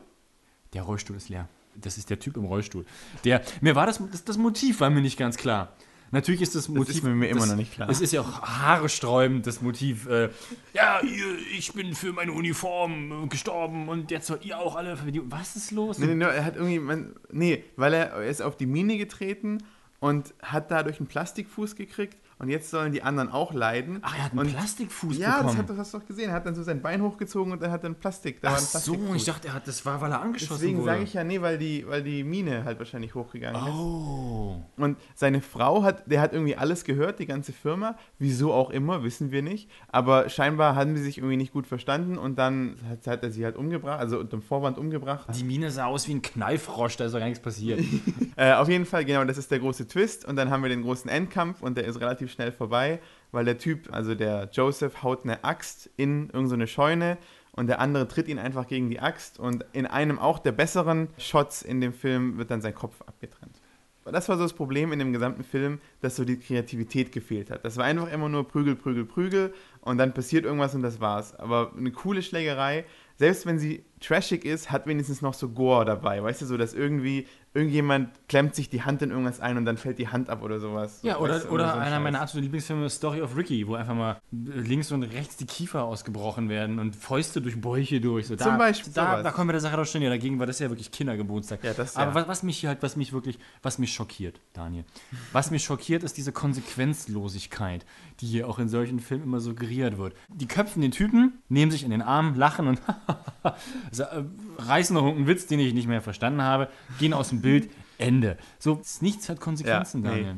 der 0.72 0.82
Rollstuhl 0.82 1.16
ist 1.16 1.28
leer. 1.28 1.48
Das 1.76 1.98
ist 1.98 2.10
der 2.10 2.18
Typ 2.18 2.36
im 2.36 2.44
Rollstuhl. 2.44 2.84
Der, 3.24 3.42
mir 3.60 3.74
war 3.74 3.86
das, 3.86 4.00
das, 4.10 4.24
das 4.24 4.38
Motiv 4.38 4.80
war 4.80 4.90
mir 4.90 5.00
nicht 5.02 5.18
ganz 5.18 5.36
klar. 5.36 5.72
Natürlich 6.12 6.42
ist 6.42 6.54
das 6.56 6.68
Motiv. 6.68 6.96
ist 6.96 7.04
mir- 7.04 7.28
immer 7.28 7.40
das, 7.40 7.48
noch 7.50 7.56
nicht 7.56 7.72
klar. 7.72 7.88
Es 7.88 8.00
ist 8.00 8.12
ja 8.12 8.20
auch 8.20 8.42
haaresträubend, 8.42 9.46
das 9.46 9.62
Motiv. 9.62 10.06
Äh, 10.08 10.30
ja, 10.74 11.00
ihr, 11.02 11.38
ich 11.56 11.72
bin 11.72 11.94
für 11.94 12.12
meine 12.12 12.32
Uniform 12.32 13.24
äh, 13.24 13.26
gestorben 13.28 13.88
und 13.88 14.10
jetzt 14.10 14.26
sollt 14.26 14.44
ihr 14.44 14.58
auch 14.58 14.74
alle 14.76 14.96
für 14.96 15.12
die. 15.12 15.20
Was 15.30 15.54
ist 15.56 15.70
los? 15.70 15.98
Nee, 15.98 16.06
nee, 16.06 16.14
nee, 16.14 16.24
er 16.24 16.44
hat 16.44 16.56
irgendwie, 16.56 16.78
man, 16.80 17.14
nee, 17.30 17.64
weil 17.76 17.94
er, 17.94 18.06
er 18.10 18.24
ist 18.26 18.42
auf 18.42 18.56
die 18.56 18.66
Mine 18.66 18.96
getreten 18.98 19.58
und 20.00 20.34
hat 20.42 20.70
dadurch 20.70 20.98
einen 20.98 21.06
Plastikfuß 21.06 21.76
gekriegt 21.76 22.16
und 22.40 22.48
jetzt 22.48 22.70
sollen 22.70 22.90
die 22.92 23.02
anderen 23.02 23.30
auch 23.30 23.52
leiden. 23.52 23.98
Ach, 24.00 24.16
er 24.16 24.24
hat 24.24 24.30
einen 24.32 24.40
und, 24.40 24.50
Plastikfuß 24.56 25.18
Ja, 25.18 25.28
das 25.28 25.38
bekommen. 25.40 25.58
hat, 25.58 25.70
das 25.70 25.76
hast 25.78 25.94
du 25.94 25.98
doch 25.98 26.06
gesehen. 26.06 26.30
Er 26.30 26.34
hat 26.36 26.46
dann 26.46 26.54
so 26.54 26.62
sein 26.62 26.80
Bein 26.80 27.02
hochgezogen 27.02 27.52
und 27.52 27.62
er 27.62 27.70
hat 27.70 27.84
dann 27.84 27.94
Plastik. 27.94 28.40
Da 28.40 28.48
Ach 28.48 28.52
war 28.52 28.58
ein 28.58 28.64
so, 28.64 29.14
ich 29.14 29.24
dachte, 29.26 29.48
er 29.48 29.54
hat, 29.54 29.68
das 29.68 29.84
war, 29.84 30.00
weil 30.00 30.10
er 30.10 30.22
angeschossen 30.22 30.54
Deswegen 30.60 30.78
wurde. 30.78 30.90
sage 30.92 31.02
ich 31.02 31.12
ja, 31.12 31.22
nee, 31.22 31.40
weil 31.42 31.58
die, 31.58 31.86
weil 31.86 32.02
die 32.02 32.24
Mine 32.24 32.64
halt 32.64 32.78
wahrscheinlich 32.78 33.14
hochgegangen 33.14 33.60
ist. 33.68 33.74
Oh. 33.74 34.62
Und 34.78 34.96
seine 35.14 35.42
Frau 35.42 35.82
hat, 35.82 36.10
der 36.10 36.20
hat 36.22 36.32
irgendwie 36.32 36.56
alles 36.56 36.84
gehört, 36.84 37.18
die 37.18 37.26
ganze 37.26 37.52
Firma. 37.52 37.96
Wieso 38.18 38.54
auch 38.54 38.70
immer, 38.70 39.02
wissen 39.02 39.30
wir 39.30 39.42
nicht. 39.42 39.68
Aber 39.88 40.30
scheinbar 40.30 40.74
haben 40.74 40.96
sie 40.96 41.02
sich 41.02 41.18
irgendwie 41.18 41.36
nicht 41.36 41.52
gut 41.52 41.66
verstanden 41.66 42.16
und 42.16 42.38
dann 42.38 42.76
hat, 42.88 43.06
hat 43.06 43.22
er 43.22 43.30
sie 43.30 43.44
halt 43.44 43.56
umgebracht, 43.56 44.00
also 44.00 44.18
unter 44.18 44.38
dem 44.38 44.42
Vorwand 44.42 44.78
umgebracht. 44.78 45.28
Die 45.38 45.44
Mine 45.44 45.70
sah 45.70 45.84
aus 45.84 46.08
wie 46.08 46.14
ein 46.14 46.22
Knallfrosch, 46.22 46.96
da 46.96 47.04
ist 47.04 47.12
doch 47.12 47.18
gar 47.18 47.26
nichts 47.26 47.42
passiert. 47.42 47.80
Äh, 48.36 48.54
auf 48.54 48.68
jeden 48.70 48.86
Fall, 48.86 49.04
genau, 49.04 49.22
das 49.24 49.36
ist 49.36 49.50
der 49.50 49.58
große 49.58 49.86
Twist. 49.86 50.24
Und 50.24 50.36
dann 50.36 50.50
haben 50.50 50.62
wir 50.62 50.70
den 50.70 50.80
großen 50.82 51.10
Endkampf 51.10 51.60
und 51.60 51.76
der 51.76 51.84
ist 51.84 52.00
relativ 52.00 52.29
schnell 52.30 52.52
vorbei, 52.52 53.00
weil 53.32 53.44
der 53.44 53.58
Typ, 53.58 53.92
also 53.92 54.14
der 54.14 54.48
Joseph, 54.52 55.02
haut 55.02 55.24
eine 55.24 55.44
Axt 55.44 55.90
in 55.96 56.30
irgendeine 56.30 56.66
Scheune 56.66 57.18
und 57.52 57.66
der 57.66 57.80
andere 57.80 58.08
tritt 58.08 58.28
ihn 58.28 58.38
einfach 58.38 58.66
gegen 58.66 58.90
die 58.90 59.00
Axt 59.00 59.38
und 59.38 59.64
in 59.72 59.86
einem 59.86 60.18
auch 60.18 60.38
der 60.38 60.52
besseren 60.52 61.08
Shots 61.18 61.62
in 61.62 61.80
dem 61.80 61.92
Film 61.92 62.38
wird 62.38 62.50
dann 62.50 62.60
sein 62.60 62.74
Kopf 62.74 63.02
abgetrennt. 63.02 63.60
Das 64.04 64.28
war 64.28 64.36
so 64.36 64.44
das 64.44 64.54
Problem 64.54 64.92
in 64.92 64.98
dem 64.98 65.12
gesamten 65.12 65.44
Film, 65.44 65.78
dass 66.00 66.16
so 66.16 66.24
die 66.24 66.38
Kreativität 66.38 67.12
gefehlt 67.12 67.50
hat. 67.50 67.64
Das 67.64 67.76
war 67.76 67.84
einfach 67.84 68.10
immer 68.10 68.28
nur 68.28 68.48
Prügel, 68.48 68.74
Prügel, 68.74 69.04
Prügel 69.04 69.52
und 69.82 69.98
dann 69.98 70.14
passiert 70.14 70.44
irgendwas 70.44 70.74
und 70.74 70.82
das 70.82 71.00
war's. 71.00 71.34
Aber 71.34 71.72
eine 71.76 71.92
coole 71.92 72.22
Schlägerei, 72.22 72.86
selbst 73.16 73.44
wenn 73.44 73.58
sie 73.58 73.84
trashig 74.00 74.44
ist, 74.44 74.70
hat 74.70 74.86
wenigstens 74.86 75.20
noch 75.20 75.34
so 75.34 75.50
Gore 75.50 75.84
dabei. 75.84 76.22
Weißt 76.22 76.40
du, 76.40 76.46
so 76.46 76.56
dass 76.56 76.72
irgendwie 76.72 77.26
irgendjemand 77.52 78.10
klemmt 78.28 78.54
sich 78.54 78.70
die 78.70 78.82
Hand 78.82 79.02
in 79.02 79.10
irgendwas 79.10 79.40
ein 79.40 79.56
und 79.56 79.64
dann 79.64 79.76
fällt 79.76 79.98
die 79.98 80.08
Hand 80.08 80.30
ab 80.30 80.42
oder 80.42 80.60
sowas. 80.60 81.00
Ja, 81.02 81.18
oder, 81.18 81.40
du, 81.40 81.48
oder 81.48 81.66
so 81.68 81.72
ein 81.74 81.80
einer 81.80 81.96
Scheiß. 81.96 82.02
meiner 82.02 82.20
absoluten 82.20 82.44
Lieblingsfilme, 82.44 82.88
Story 82.88 83.22
of 83.22 83.36
Ricky, 83.36 83.66
wo 83.66 83.74
einfach 83.74 83.94
mal 83.94 84.20
links 84.30 84.92
und 84.92 85.02
rechts 85.02 85.36
die 85.36 85.46
Kiefer 85.46 85.82
ausgebrochen 85.82 86.48
werden 86.48 86.78
und 86.78 86.94
Fäuste 86.94 87.40
durch 87.42 87.60
Bäuche 87.60 88.00
durch. 88.00 88.28
So, 88.28 88.36
da, 88.36 88.44
Zum 88.44 88.58
Beispiel 88.58 88.92
Da, 88.92 89.10
sowas. 89.10 89.22
da 89.24 89.30
kommen 89.32 89.48
wir 89.48 89.52
der 89.54 89.60
Sache 89.60 89.76
doch 89.76 89.84
schon 89.86 90.00
näher. 90.00 90.10
Dagegen 90.10 90.38
war 90.38 90.46
das 90.46 90.60
ja 90.60 90.68
wirklich 90.70 90.92
Kindergeburtstag. 90.92 91.64
Ja, 91.64 91.74
das 91.74 91.96
Aber 91.96 92.10
ja. 92.10 92.14
was, 92.14 92.28
was 92.28 92.42
mich 92.44 92.58
hier 92.58 92.68
halt, 92.68 92.82
was 92.82 92.94
mich 92.94 93.12
wirklich, 93.12 93.38
was 93.62 93.78
mich 93.78 93.92
schockiert, 93.92 94.40
Daniel, 94.52 94.84
was 95.32 95.50
mich 95.50 95.64
schockiert, 95.64 96.04
ist 96.04 96.16
diese 96.16 96.30
Konsequenzlosigkeit, 96.32 97.84
die 98.20 98.26
hier 98.26 98.48
auch 98.48 98.60
in 98.60 98.68
solchen 98.68 99.00
Filmen 99.00 99.24
immer 99.24 99.40
suggeriert 99.40 99.98
wird. 99.98 100.14
Die 100.28 100.46
köpfen 100.46 100.82
den 100.82 100.92
Typen, 100.92 101.42
nehmen 101.48 101.72
sich 101.72 101.82
in 101.82 101.90
den 101.90 102.02
Arm, 102.02 102.34
lachen 102.36 102.68
und 102.68 102.80
äh, 103.42 104.22
reißen 104.58 104.94
noch 104.94 105.04
einen 105.06 105.26
Witz, 105.26 105.46
den 105.46 105.58
ich 105.58 105.74
nicht 105.74 105.88
mehr 105.88 106.00
verstanden 106.00 106.42
habe, 106.42 106.68
gehen 106.98 107.12
aus 107.12 107.30
dem 107.30 107.39
Bild, 107.42 107.70
Ende. 107.98 108.36
So, 108.58 108.80
nichts 109.00 109.28
hat 109.28 109.40
Konsequenzen, 109.40 110.04
Ja, 110.04 110.10
nee. 110.10 110.16
Daniel. 110.22 110.36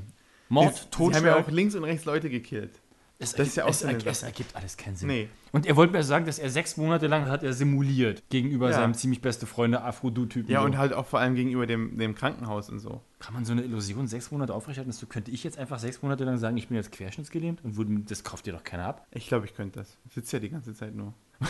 Mord, 0.48 0.74
Sie 0.74 0.80
haben 0.80 0.90
ja 0.90 1.12
Totschlag. 1.12 1.46
auch 1.46 1.50
links 1.50 1.74
und 1.74 1.84
rechts 1.84 2.04
Leute 2.04 2.28
gekillt. 2.28 2.72
Es, 3.18 3.32
Das 3.32 3.48
ist 3.48 3.56
ja 3.56 3.64
auch 3.64 3.70
es, 3.70 3.80
so 3.80 3.88
es 3.88 4.22
ergibt 4.22 4.54
alles 4.56 4.76
keinen 4.76 4.96
Sinn. 4.96 5.08
Nee. 5.08 5.28
Und 5.52 5.66
er 5.66 5.76
wollte 5.76 5.92
mir 5.92 6.02
sagen, 6.02 6.24
dass 6.24 6.38
er 6.38 6.48
sechs 6.48 6.78
Monate 6.78 7.06
lang 7.08 7.26
hat 7.28 7.42
er 7.42 7.52
simuliert 7.52 8.22
gegenüber 8.30 8.70
Ja. 8.70 8.76
seinem 8.76 8.94
ziemlich 8.94 9.20
beste 9.20 9.44
Freunde 9.46 9.82
Afro-Du-Typen. 9.82 10.50
Ja, 10.50 10.60
so. 10.60 10.66
und 10.66 10.78
halt 10.78 10.94
auch 10.94 11.04
vor 11.06 11.20
allem 11.20 11.34
gegenüber 11.34 11.66
dem, 11.66 11.98
dem 11.98 12.14
Krankenhaus 12.14 12.70
und 12.70 12.78
so. 12.78 13.02
Kann 13.18 13.34
man 13.34 13.44
so 13.44 13.52
eine 13.52 13.62
Illusion 13.62 14.08
sechs 14.08 14.30
Monate 14.30 14.54
aufrechterhalten? 14.54 14.92
So 14.92 15.06
könnte 15.06 15.30
ich 15.30 15.44
jetzt 15.44 15.58
einfach 15.58 15.78
sechs 15.78 16.00
Monate 16.02 16.24
lang 16.24 16.38
sagen, 16.38 16.56
ich 16.56 16.68
bin 16.68 16.76
jetzt 16.78 16.90
querschnittsgelähmt 16.90 17.62
und 17.64 17.76
würde, 17.76 18.00
das 18.08 18.24
kauft 18.24 18.46
dir 18.46 18.52
doch 18.54 18.64
keiner 18.64 18.86
ab. 18.86 19.06
Ich 19.10 19.28
glaube, 19.28 19.44
ich 19.44 19.54
könnte 19.54 19.78
das. 19.80 19.98
Ich 20.08 20.14
sitze 20.14 20.36
ja 20.36 20.40
die 20.40 20.48
ganze 20.50 20.74
Zeit 20.74 20.94
nur. 20.94 21.12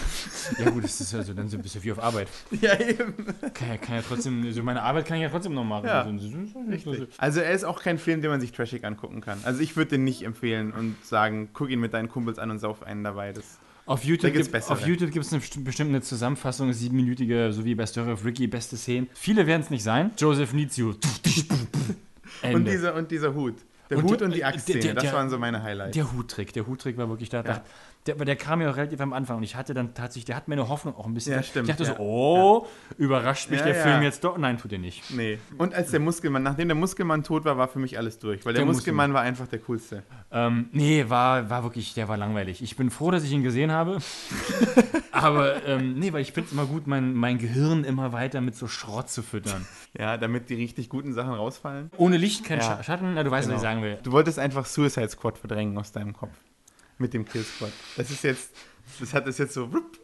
Ja 0.58 0.70
gut, 0.70 0.82
das 0.82 1.00
ist 1.00 1.14
also 1.14 1.32
dann 1.34 1.48
so 1.48 1.56
ein 1.56 1.62
bisschen 1.62 1.84
wie 1.84 1.92
auf 1.92 2.02
Arbeit. 2.02 2.26
Ja, 2.60 2.78
eben. 2.80 3.14
Kann 3.54 3.68
ja, 3.68 3.76
kann 3.76 3.94
ja 3.96 4.02
trotzdem, 4.02 4.42
also 4.42 4.62
meine 4.64 4.82
Arbeit 4.82 5.06
kann 5.06 5.16
ich 5.18 5.22
ja 5.22 5.28
trotzdem 5.28 5.54
noch 5.54 5.64
machen. 5.64 5.86
Ja, 5.86 6.02
Also. 6.02 7.06
Also 7.18 7.40
er 7.40 7.52
ist 7.52 7.64
auch 7.64 7.80
kein 7.80 7.98
Film, 7.98 8.20
den 8.20 8.30
man 8.30 8.40
sich 8.40 8.50
trashig 8.52 8.84
angucken 8.84 9.20
kann. 9.20 9.38
Also 9.44 9.60
ich 9.60 9.76
würde 9.76 9.90
den 9.92 10.04
nicht 10.04 10.22
empfehlen 10.22 10.72
und 10.72 10.96
sagen, 11.04 11.50
guck 11.52 11.70
ihn 11.70 11.78
mit 11.80 11.94
deinen 11.94 12.08
Kumpels 12.08 12.38
an 12.40 12.50
und 12.50 12.58
sauf 12.58 12.82
einen 12.82 13.04
dabei. 13.04 13.32
Das 13.32 13.58
Auf 13.86 14.04
YouTube 14.04 14.32
gibt 14.32 14.52
bessere. 14.52 14.72
auf 14.74 14.86
YouTube 14.86 15.10
gibt 15.10 15.24
es 15.26 15.32
eine, 15.32 15.42
besti- 15.42 15.62
bestimmt 15.64 15.90
eine 15.90 16.00
Zusammenfassung, 16.02 16.72
siebenminütige, 16.72 17.52
so 17.52 17.64
wie 17.64 17.74
bei 17.74 17.84
Story 17.86 18.12
of 18.12 18.24
Ricky, 18.24 18.46
beste 18.46 18.76
Szenen. 18.76 19.08
Viele 19.14 19.46
werden 19.46 19.62
es 19.62 19.70
nicht 19.70 19.82
sein. 19.82 20.12
Joseph 20.16 20.52
needs 20.52 20.76
you. 20.78 20.94
Und, 22.52 22.64
dieser, 22.66 22.94
und 22.94 23.10
dieser 23.10 23.34
Hut. 23.34 23.54
Der 23.90 23.98
Und 23.98 24.04
Hut 24.04 24.20
der- 24.20 24.26
und 24.26 24.34
die 24.34 24.38
der- 24.38 24.48
Axtszene, 24.48 24.94
das 24.94 25.12
waren 25.12 25.28
so 25.30 25.38
meine 25.38 25.62
Highlights. 25.62 25.94
Der 25.94 26.12
Huttrick, 26.12 26.52
der 26.52 26.66
Huttrick 26.66 26.96
war 26.96 27.08
wirklich 27.08 27.28
da. 27.28 27.38
Ja. 27.38 27.42
da 27.42 27.64
der, 28.06 28.16
der 28.16 28.36
kam 28.36 28.60
ja 28.60 28.70
auch 28.70 28.76
relativ 28.76 29.00
am 29.00 29.12
Anfang 29.12 29.36
und 29.36 29.42
ich 29.44 29.54
hatte 29.54 29.74
dann 29.74 29.94
tatsächlich, 29.94 30.24
der 30.24 30.36
hat 30.36 30.48
meine 30.48 30.68
Hoffnung 30.68 30.96
auch 30.96 31.06
ein 31.06 31.14
bisschen. 31.14 31.34
Ja, 31.34 31.42
stimmt, 31.42 31.68
Ich 31.68 31.76
dachte 31.76 31.88
ja. 31.90 31.96
so, 31.96 32.02
oh, 32.02 32.66
überrascht 32.98 33.48
mich 33.50 33.60
Ja, 33.60 33.66
der 33.66 33.76
ja. 33.76 33.82
Film 33.82 34.02
jetzt 34.02 34.24
doch? 34.24 34.36
Nein, 34.38 34.58
tut 34.58 34.72
er 34.72 34.78
nicht. 34.78 35.10
nee. 35.10 35.38
Und 35.58 35.74
als 35.74 35.90
der 35.92 36.00
Muskelmann, 36.00 36.42
nachdem 36.42 36.68
der 36.68 36.74
Muskelmann 36.74 37.22
tot 37.22 37.44
war, 37.44 37.56
war 37.58 37.68
für 37.68 37.78
mich 37.78 37.98
alles 37.98 38.18
durch. 38.18 38.44
Weil 38.44 38.54
der, 38.54 38.64
Der 38.64 38.72
Muskelmann 38.72 39.14
war 39.14 39.22
einfach 39.22 39.46
der 39.46 39.60
coolste. 39.60 40.02
Ähm, 40.32 40.68
nee, 40.72 41.04
war, 41.08 41.48
war 41.48 41.62
wirklich, 41.62 41.94
der 41.94 42.08
war 42.08 42.16
langweilig. 42.16 42.62
Ich 42.62 42.76
bin 42.76 42.90
froh, 42.90 43.10
dass 43.12 43.22
ich 43.22 43.30
ihn 43.32 43.42
gesehen 43.44 43.70
habe. 43.70 43.98
aber 45.12 45.64
ähm, 45.66 45.94
nee, 45.98 46.12
weil 46.12 46.22
ich 46.22 46.32
finde 46.32 46.48
es 46.48 46.52
immer 46.52 46.66
gut, 46.66 46.86
mein, 46.86 47.14
mein 47.14 47.38
Gehirn 47.38 47.84
immer 47.84 48.12
weiter 48.12 48.40
mit 48.40 48.54
so 48.56 48.66
Schrott 48.68 49.10
zu 49.10 49.22
füttern. 49.22 49.66
Ja, 49.98 50.16
damit 50.16 50.50
die 50.50 50.54
richtig 50.54 50.88
guten 50.88 51.12
Sachen 51.12 51.34
rausfallen. 51.34 51.90
Ohne 51.96 52.16
Licht 52.16 52.44
kein 52.44 52.58
Ja. 52.58 52.64
Scha- 52.78 52.82
Schatten, 52.82 53.14
na, 53.14 53.22
du 53.22 53.30
weißt, 53.30 53.48
was 53.48 53.56
ich 53.56 53.60
Genau. 53.60 53.70
sagen 53.74 53.82
will. 53.82 53.98
Du 54.02 54.12
wolltest 54.12 54.38
einfach 54.38 54.66
Suicide 54.66 55.08
Squad 55.08 55.38
verdrängen 55.38 55.76
aus 55.78 55.92
deinem 55.92 56.14
Kopf. 56.14 56.32
Mit 57.02 57.14
dem 57.14 57.24
Kill 57.24 57.42
Squad. 57.42 57.72
Das 57.96 58.10
ist 58.10 58.22
jetzt, 58.22 58.52
das 59.00 59.12
hat 59.12 59.26
es 59.26 59.38
jetzt 59.38 59.54
so, 59.54 59.64
rup. 59.64 59.98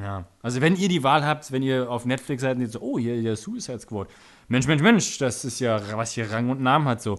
Ja. 0.00 0.24
Also 0.42 0.62
wenn 0.62 0.76
ihr 0.76 0.88
die 0.88 1.02
Wahl 1.02 1.26
habt, 1.26 1.52
wenn 1.52 1.62
ihr 1.62 1.90
auf 1.90 2.06
Netflix 2.06 2.40
seid 2.40 2.56
und 2.56 2.62
ihr 2.62 2.68
so, 2.68 2.80
oh, 2.80 2.98
hier 2.98 3.22
der 3.22 3.36
Suicide 3.36 3.80
Squad. 3.80 4.08
Mensch, 4.48 4.66
Mensch, 4.66 4.82
Mensch, 4.82 5.18
das 5.18 5.44
ist 5.44 5.60
ja, 5.60 5.80
was 5.94 6.12
hier 6.12 6.30
Rang 6.30 6.48
und 6.48 6.62
Namen 6.62 6.86
hat 6.88 7.02
so. 7.02 7.18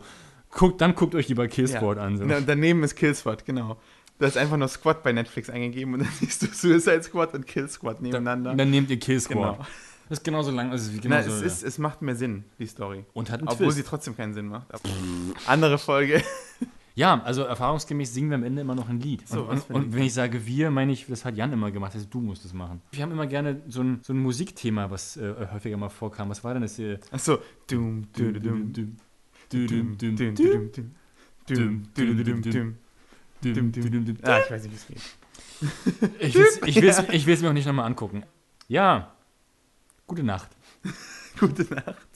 Guckt, 0.50 0.82
dann 0.82 0.96
guckt 0.96 1.14
euch 1.14 1.28
lieber 1.28 1.48
Kill 1.48 1.68
Squad 1.68 2.00
an. 2.00 2.18
So. 2.18 2.26
Na, 2.26 2.40
daneben 2.40 2.84
ist 2.84 2.96
Kill 2.96 3.14
Squad, 3.14 3.46
genau. 3.46 3.78
Du 4.18 4.26
hast 4.26 4.36
einfach 4.36 4.58
nur 4.58 4.68
Squad 4.68 5.04
bei 5.04 5.14
Netflix 5.14 5.50
eingegeben 5.50 5.94
und 5.94 6.00
dann 6.00 6.10
siehst 6.20 6.42
du 6.42 6.48
Suicide 6.48 7.04
Squad 7.04 7.36
und 7.36 7.46
Kill 7.46 7.70
Squad 7.70 8.02
nebeneinander. 8.02 8.50
Dann, 8.50 8.58
dann 8.58 8.72
nehmt 8.72 8.90
ihr 8.90 8.98
Kill 8.98 9.20
Squad. 9.20 9.58
Genau. 9.58 9.68
Das 10.10 10.20
ist 10.20 10.24
genauso 10.24 10.52
lang. 10.52 10.72
Also 10.72 10.94
wie 10.94 11.00
Na, 11.04 11.22
genauso, 11.22 11.44
es, 11.44 11.54
ist, 11.58 11.64
es 11.64 11.78
macht 11.78 12.02
mehr 12.02 12.16
Sinn, 12.16 12.46
die 12.60 12.66
Story. 12.66 13.06
und 13.14 13.30
hat 13.30 13.42
einen 13.42 13.50
Obwohl 13.50 13.68
Twist. 13.68 13.78
sie 13.78 13.84
trotzdem 13.84 14.16
keinen 14.16 14.34
Sinn 14.34 14.48
macht. 14.48 14.68
Andere 15.48 15.78
Folge. 15.78 16.24
Ja, 16.98 17.22
also 17.24 17.44
erfahrungsgemäß 17.44 18.12
singen 18.12 18.32
wir 18.32 18.36
am 18.38 18.44
Ende 18.44 18.64
immer 18.64 18.74
noch 18.74 18.90
ein 18.90 19.00
Lied. 19.00 19.28
So, 19.28 19.44
und, 19.44 19.70
und, 19.70 19.76
und 19.76 19.94
wenn 19.94 20.02
ich 20.02 20.16
sage 20.16 20.48
wir, 20.48 20.72
meine 20.72 20.92
ich, 20.92 21.06
das 21.06 21.26
hat 21.26 21.38
Jan 21.38 21.54
immer 21.54 21.70
gemacht, 21.70 21.94
also 21.94 22.08
du 22.10 22.20
musst 22.20 22.44
es 22.44 22.54
machen. 22.54 22.82
Wir 22.92 23.04
haben 23.04 23.12
immer 23.12 23.28
gerne 23.28 23.62
so 23.68 23.82
ein, 23.82 24.00
so 24.02 24.14
ein 24.14 24.18
Musikthema, 24.18 24.90
was 24.90 25.16
äh, 25.16 25.48
häufiger 25.54 25.78
mal 25.78 25.90
vorkam. 25.90 26.30
Was 26.30 26.44
war 26.44 26.54
denn 26.54 26.64
das 26.64 26.76
hier? 26.76 27.00
Achso. 27.12 27.38
Ah, 34.24 34.40
ich 34.44 34.50
weiß 34.50 34.64
nicht, 34.64 34.72
wie 34.72 34.76
es 34.76 34.88
geht. 34.88 36.12
ich 36.20 36.34
will 36.34 36.90
es 36.90 37.00
ich 37.10 37.28
ich 37.28 37.42
mir 37.44 37.50
auch 37.50 37.54
nicht 37.54 37.68
nochmal 37.68 37.86
angucken. 37.86 38.24
Ja. 38.68 39.14
Gute 40.08 40.24
Nacht. 40.24 40.50
Gute 41.40 41.72
Nacht. 41.72 42.07